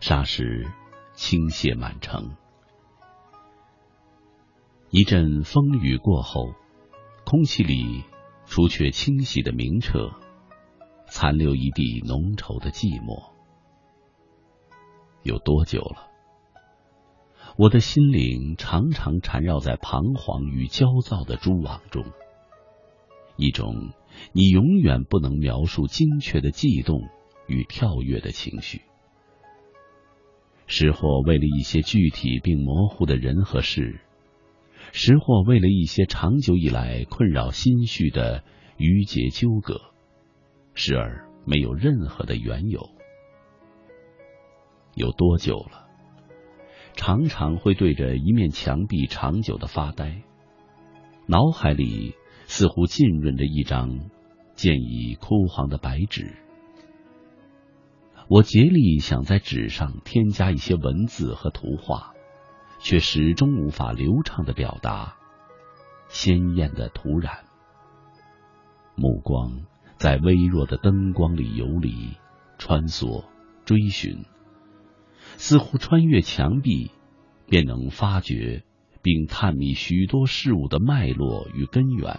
[0.00, 0.66] 霎时
[1.14, 2.36] 倾泻满城。
[4.90, 6.52] 一阵风雨过后，
[7.24, 8.04] 空气里
[8.46, 10.12] 除却清洗的明澈，
[11.06, 13.32] 残留一地浓稠的寂寞。
[15.22, 16.08] 有多久了？
[17.58, 22.04] 我的心灵常常缠绕在彷徨与焦躁的蛛网中，
[23.38, 23.92] 一种。
[24.32, 27.08] 你永远不能描述精确的悸动
[27.46, 28.82] 与跳跃的情绪，
[30.66, 34.00] 时或为了一些具体并模糊的人和事，
[34.92, 38.42] 时或为了一些长久以来困扰心绪的
[38.76, 39.80] 郁结纠葛，
[40.74, 42.90] 时而没有任何的缘由。
[44.96, 45.86] 有多久了？
[46.94, 50.24] 常常会对着一面墙壁长久的发呆，
[51.26, 52.16] 脑海里。
[52.50, 54.10] 似乎浸润着一张
[54.54, 56.34] 渐已枯黄的白纸，
[58.26, 62.14] 我竭力想在纸上添加一些文字和图画，
[62.80, 65.16] 却始终无法流畅的表达
[66.08, 67.44] 鲜艳的涂染。
[68.96, 69.66] 目光
[69.98, 72.16] 在微弱的灯光里游离、
[72.56, 73.26] 穿梭、
[73.66, 74.24] 追寻，
[75.36, 76.90] 似乎穿越墙壁，
[77.46, 78.64] 便能发掘
[79.02, 82.18] 并探秘许多事物的脉络与根源。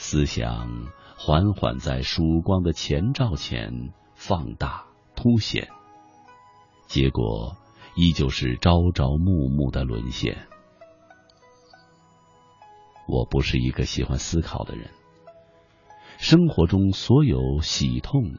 [0.00, 5.68] 思想缓缓在曙光的前照前放大凸显，
[6.86, 7.56] 结果
[7.96, 10.46] 依旧是朝朝暮暮的沦陷。
[13.08, 14.88] 我不是一个喜欢思考的人，
[16.16, 18.36] 生活中所有喜痛，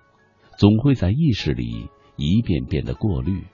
[0.57, 3.45] 总会在意识里一遍遍的过滤。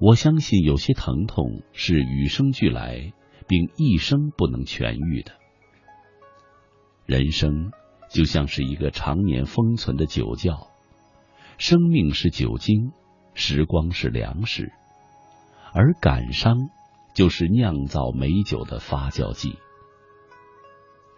[0.00, 3.12] 我相信有些疼痛是与生俱来，
[3.46, 5.32] 并一生不能痊愈的。
[7.08, 7.72] 人生
[8.10, 10.68] 就像是一个常年封存的酒窖，
[11.56, 12.92] 生命是酒精，
[13.32, 14.70] 时光是粮食，
[15.72, 16.68] 而感伤
[17.14, 19.56] 就是酿造美酒的发酵剂。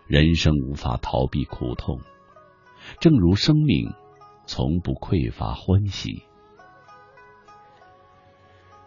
[0.06, 2.02] 人生无法逃避苦痛，
[3.00, 3.92] 正如生命
[4.46, 6.22] 从不匮乏欢喜。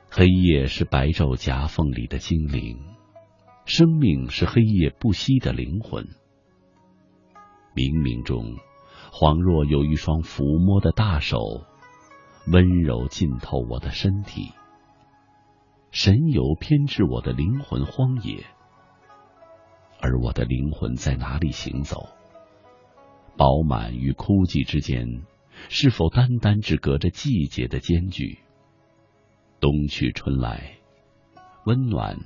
[0.09, 2.95] 黑夜是白昼夹缝里的精灵，
[3.65, 6.07] 生命是黑夜不息的灵魂。
[7.75, 8.57] 冥冥中，
[9.11, 11.63] 恍若有一双抚摸的大手，
[12.47, 14.51] 温柔浸透我的身体，
[15.91, 18.45] 神游偏至我的灵魂荒野。
[19.99, 22.09] 而我的灵魂在哪里行走？
[23.37, 25.23] 饱满与枯寂之间，
[25.69, 28.39] 是否单单只隔着季节的间距？
[29.59, 30.77] 冬去春来，
[31.65, 32.19] 温暖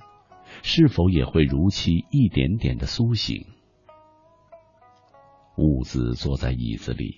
[0.64, 3.46] 是否也会如期一点点的苏醒？
[5.58, 7.16] 兀自坐在椅子里，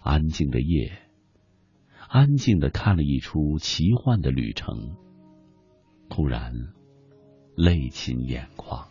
[0.00, 0.92] 安静的夜，
[2.08, 4.94] 安静的看了一出奇幻的旅程，
[6.08, 6.72] 突然
[7.56, 8.88] 泪噙眼眶。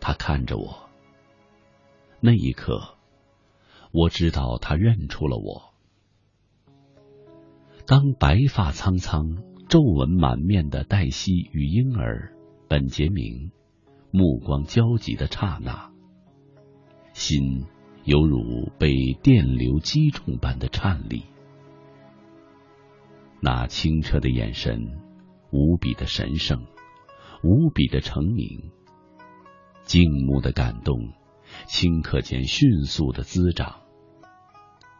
[0.00, 0.90] 他看着我，
[2.18, 2.96] 那一刻，
[3.92, 5.72] 我知道他认出了我。
[7.86, 12.36] 当白发苍苍、皱纹满面的黛西与婴儿
[12.68, 13.52] 本杰明
[14.10, 15.92] 目光交集的刹那，
[17.12, 17.66] 心
[18.04, 21.24] 犹如被电流击中般的颤栗。
[23.40, 24.98] 那清澈的眼神，
[25.50, 26.66] 无比的神圣，
[27.42, 28.70] 无比的澄明。
[29.82, 31.12] 静穆的感动，
[31.66, 33.82] 顷刻间迅速的滋长，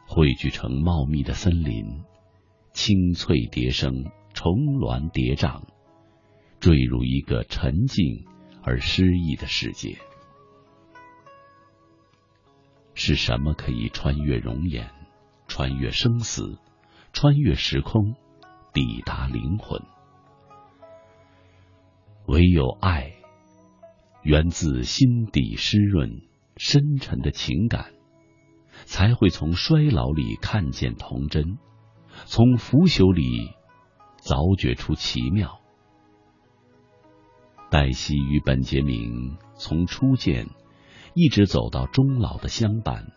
[0.06, 2.04] 汇聚成茂密的森林，
[2.72, 5.62] 青翠叠生，重峦叠嶂，
[6.60, 8.26] 坠入一个沉静
[8.66, 9.96] 而诗意的世界。
[12.94, 14.90] 是什么可以穿越容颜，
[15.46, 16.58] 穿越生死，
[17.12, 18.16] 穿越时空，
[18.72, 19.80] 抵达灵魂？
[22.26, 23.12] 唯有爱。
[24.22, 26.22] 源自心底湿润、
[26.56, 27.92] 深沉的情感，
[28.84, 31.58] 才会从衰老里看见童真，
[32.24, 33.52] 从腐朽里
[34.18, 35.60] 凿掘出奇妙。
[37.70, 40.48] 黛西与本杰明从初见
[41.14, 43.12] 一直走到终老的相伴，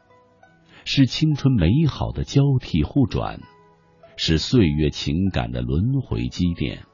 [0.86, 3.42] 是青春美好的交替互转，
[4.18, 6.86] 是岁月情感的轮回积淀。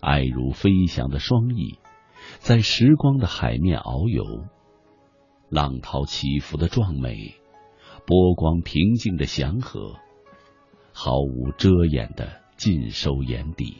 [0.00, 1.78] 爱如飞翔的双翼。
[2.38, 4.44] 在时光的海面遨游，
[5.48, 7.34] 浪涛起伏的壮美，
[8.06, 9.96] 波光平静的祥和，
[10.92, 13.78] 毫无遮掩的尽收眼底。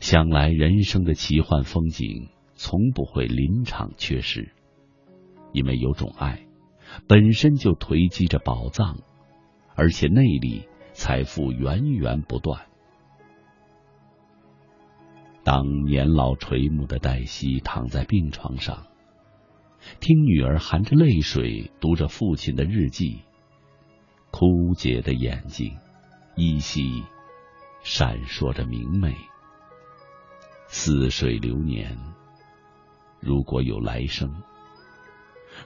[0.00, 4.50] 想来人生的奇幻风景，从不会临场缺失，
[5.52, 6.46] 因为有种爱，
[7.06, 8.98] 本身就囤积着宝藏，
[9.76, 12.66] 而且内里财富源源不断。
[15.44, 18.86] 当年老垂暮的黛西躺在病床上，
[20.00, 23.20] 听女儿含着泪水读着父亲的日记，
[24.30, 25.76] 枯竭的眼睛
[26.36, 27.04] 依稀
[27.82, 29.14] 闪烁着明媚。
[30.72, 31.98] 似水流年，
[33.20, 34.42] 如果有来生，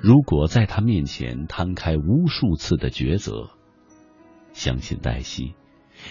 [0.00, 3.50] 如果在他面前摊开无数次的抉择，
[4.52, 5.54] 相信黛西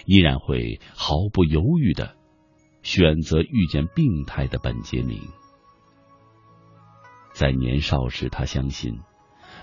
[0.05, 2.15] 依然会毫不犹豫的。
[2.83, 5.21] 选择遇见病态的本杰明，
[7.33, 8.99] 在年少时，他相信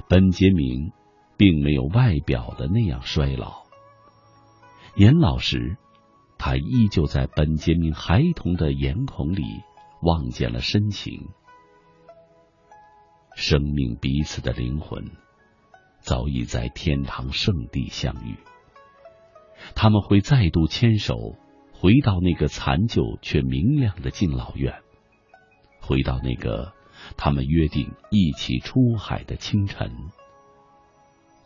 [0.09, 0.93] 本杰明
[1.37, 3.65] 并没有外表的那样衰老。
[4.97, 5.77] 年老时，
[6.43, 9.43] 他依旧在本杰明孩童的眼孔里
[10.01, 11.29] 望见了深情。
[13.37, 15.11] 生命彼此的灵魂，
[15.99, 18.37] 早已在天堂圣地相遇。
[19.75, 21.37] 他们会再度牵手。
[21.73, 24.83] 回到那个残旧却明亮的敬老院，
[25.81, 26.75] 回到那个
[27.17, 29.91] 他们约定一起出海的清晨，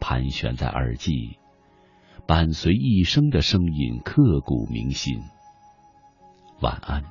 [0.00, 1.38] 盘旋在耳际，
[2.26, 5.20] 伴随一生的声音，刻骨铭心。
[6.62, 7.04] 晚安，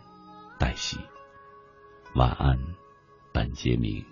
[0.60, 0.98] 黛西。
[2.16, 2.58] 晚安，
[3.32, 4.04] 本杰明。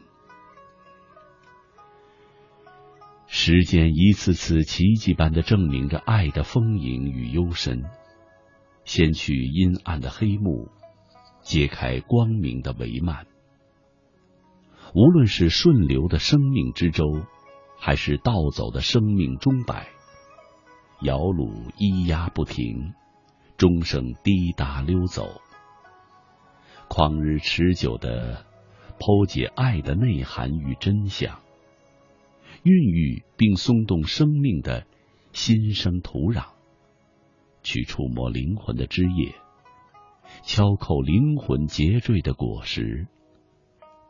[3.25, 7.83] 时间一次次奇迹般的证明着爱的丰盈与幽深。
[8.85, 10.69] 掀去阴暗的黑幕，
[11.41, 13.25] 揭开光明的帷幔。
[14.93, 17.05] 无论是顺流的生命之舟，
[17.79, 19.87] 还是倒走的生命钟摆，
[21.01, 22.93] 摇橹咿呀不停，
[23.57, 25.41] 钟声滴答溜走。
[26.87, 28.45] 旷日持久的
[28.99, 31.39] 剖解爱的内涵与真相，
[32.63, 34.85] 孕育并松动生命的
[35.33, 36.49] 新生土壤。
[37.63, 39.33] 去触摸灵魂的枝叶，
[40.43, 43.07] 敲扣灵魂结缀的果实。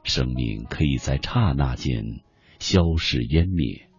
[0.03, 2.21] 生命可以在刹那间
[2.59, 3.89] 消逝湮灭，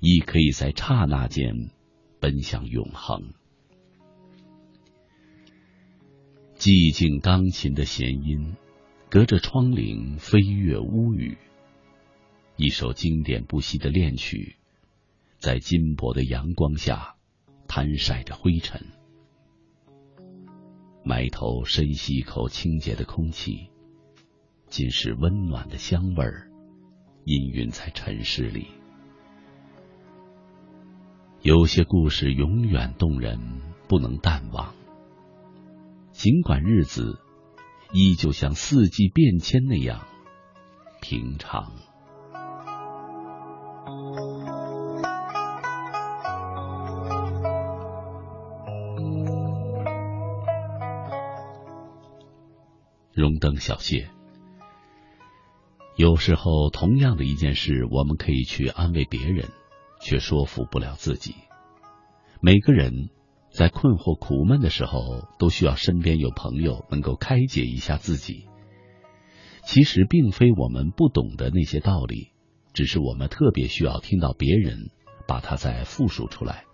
[0.00, 1.70] 亦可以在刹那间
[2.20, 3.34] 奔向永恒。
[6.56, 8.56] 寂静钢琴的弦音，
[9.08, 11.38] 隔着窗棂飞越屋宇。
[12.56, 14.56] 一首经典不息的恋曲，
[15.38, 17.14] 在金箔的阳光下。
[17.70, 18.80] 摊晒着灰尘，
[21.04, 23.68] 埋头深吸一口清洁的空气，
[24.68, 26.50] 尽是温暖的香味儿，
[27.26, 28.68] 氤氲在尘世里。
[31.40, 33.38] 有些故事永远动人，
[33.86, 34.74] 不能淡忘。
[36.10, 37.20] 尽管日子
[37.92, 40.06] 依旧像四季变迁那样
[41.00, 41.72] 平常。
[53.14, 54.10] 荣登小谢，
[55.96, 59.48] 有时候同样的一件事，我们可以去安慰别人。
[60.00, 61.34] 却说服不了自己。
[62.40, 63.10] 每个人
[63.50, 68.46] 在困惑、苦闷的时候，都需要身边有朋友能够开解一下自己。
[69.64, 72.30] 其实并非我们不懂得那些道理，
[72.72, 74.90] 只是我们特别需要听到别人
[75.26, 76.64] 把它再复述出来，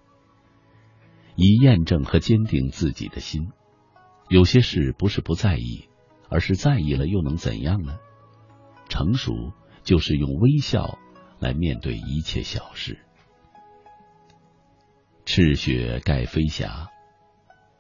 [1.35, 3.49] 以验证和坚定自己的心。
[4.29, 5.89] 有些事不是不在意，
[6.29, 7.99] 而是在意了又能怎样呢？
[8.89, 9.53] 成熟
[9.83, 10.99] 就是用微笑
[11.41, 12.99] 来面对一切小事。
[15.27, 16.91] 赤血盖飞霞，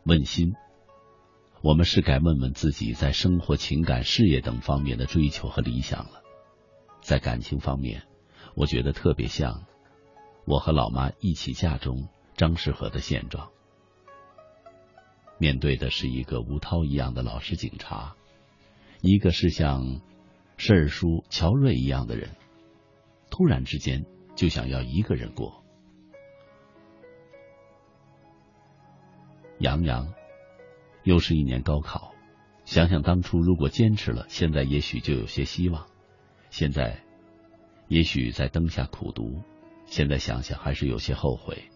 [0.04, 0.54] 问心。
[1.60, 6.22] 我们是该问问自己，在生活、情感、事业等方面的追求和理想了。
[7.02, 8.04] 在感情方面，
[8.56, 9.66] 我觉得特别像
[10.46, 13.50] 我和老妈一起嫁中张世和的现状。
[15.38, 18.16] 面对的是一个吴涛一样的老实警察，
[19.02, 20.00] 一个是像
[20.56, 22.30] 事儿叔乔瑞一样的人，
[23.30, 25.62] 突然之间就想要一个人过。
[29.64, 30.12] 杨洋，
[31.04, 32.12] 又是一年高考。
[32.66, 35.86] 想想当初，如果坚持了，现在也许就有些希望。
[36.50, 37.02] 现在，
[37.88, 39.42] 也许在灯下苦读。
[39.86, 41.70] 现在想想还是有些后悔，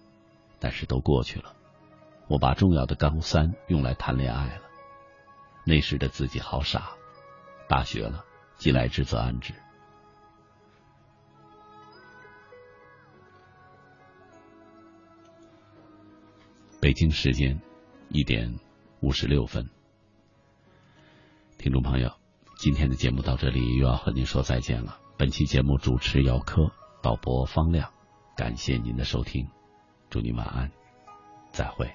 [0.59, 1.57] 但是都过去了。
[2.29, 4.63] 我把重要的高三用来谈恋爱了。
[5.65, 6.91] 那时的自己好傻。
[7.71, 8.23] 大学了，
[8.57, 9.55] 既来之则安之。
[16.83, 17.59] 北京时间。
[18.11, 18.59] 一点
[19.01, 19.69] 五十六分，
[21.59, 22.11] 听众朋友，
[22.57, 24.99] 今天的节目到这里又要和您说再见了。
[25.19, 26.73] 本期节目主持姚科，
[27.03, 27.93] 导播方亮，
[28.35, 29.47] 感谢您的收听，
[30.09, 30.73] 祝您晚安，
[31.53, 31.93] 再会。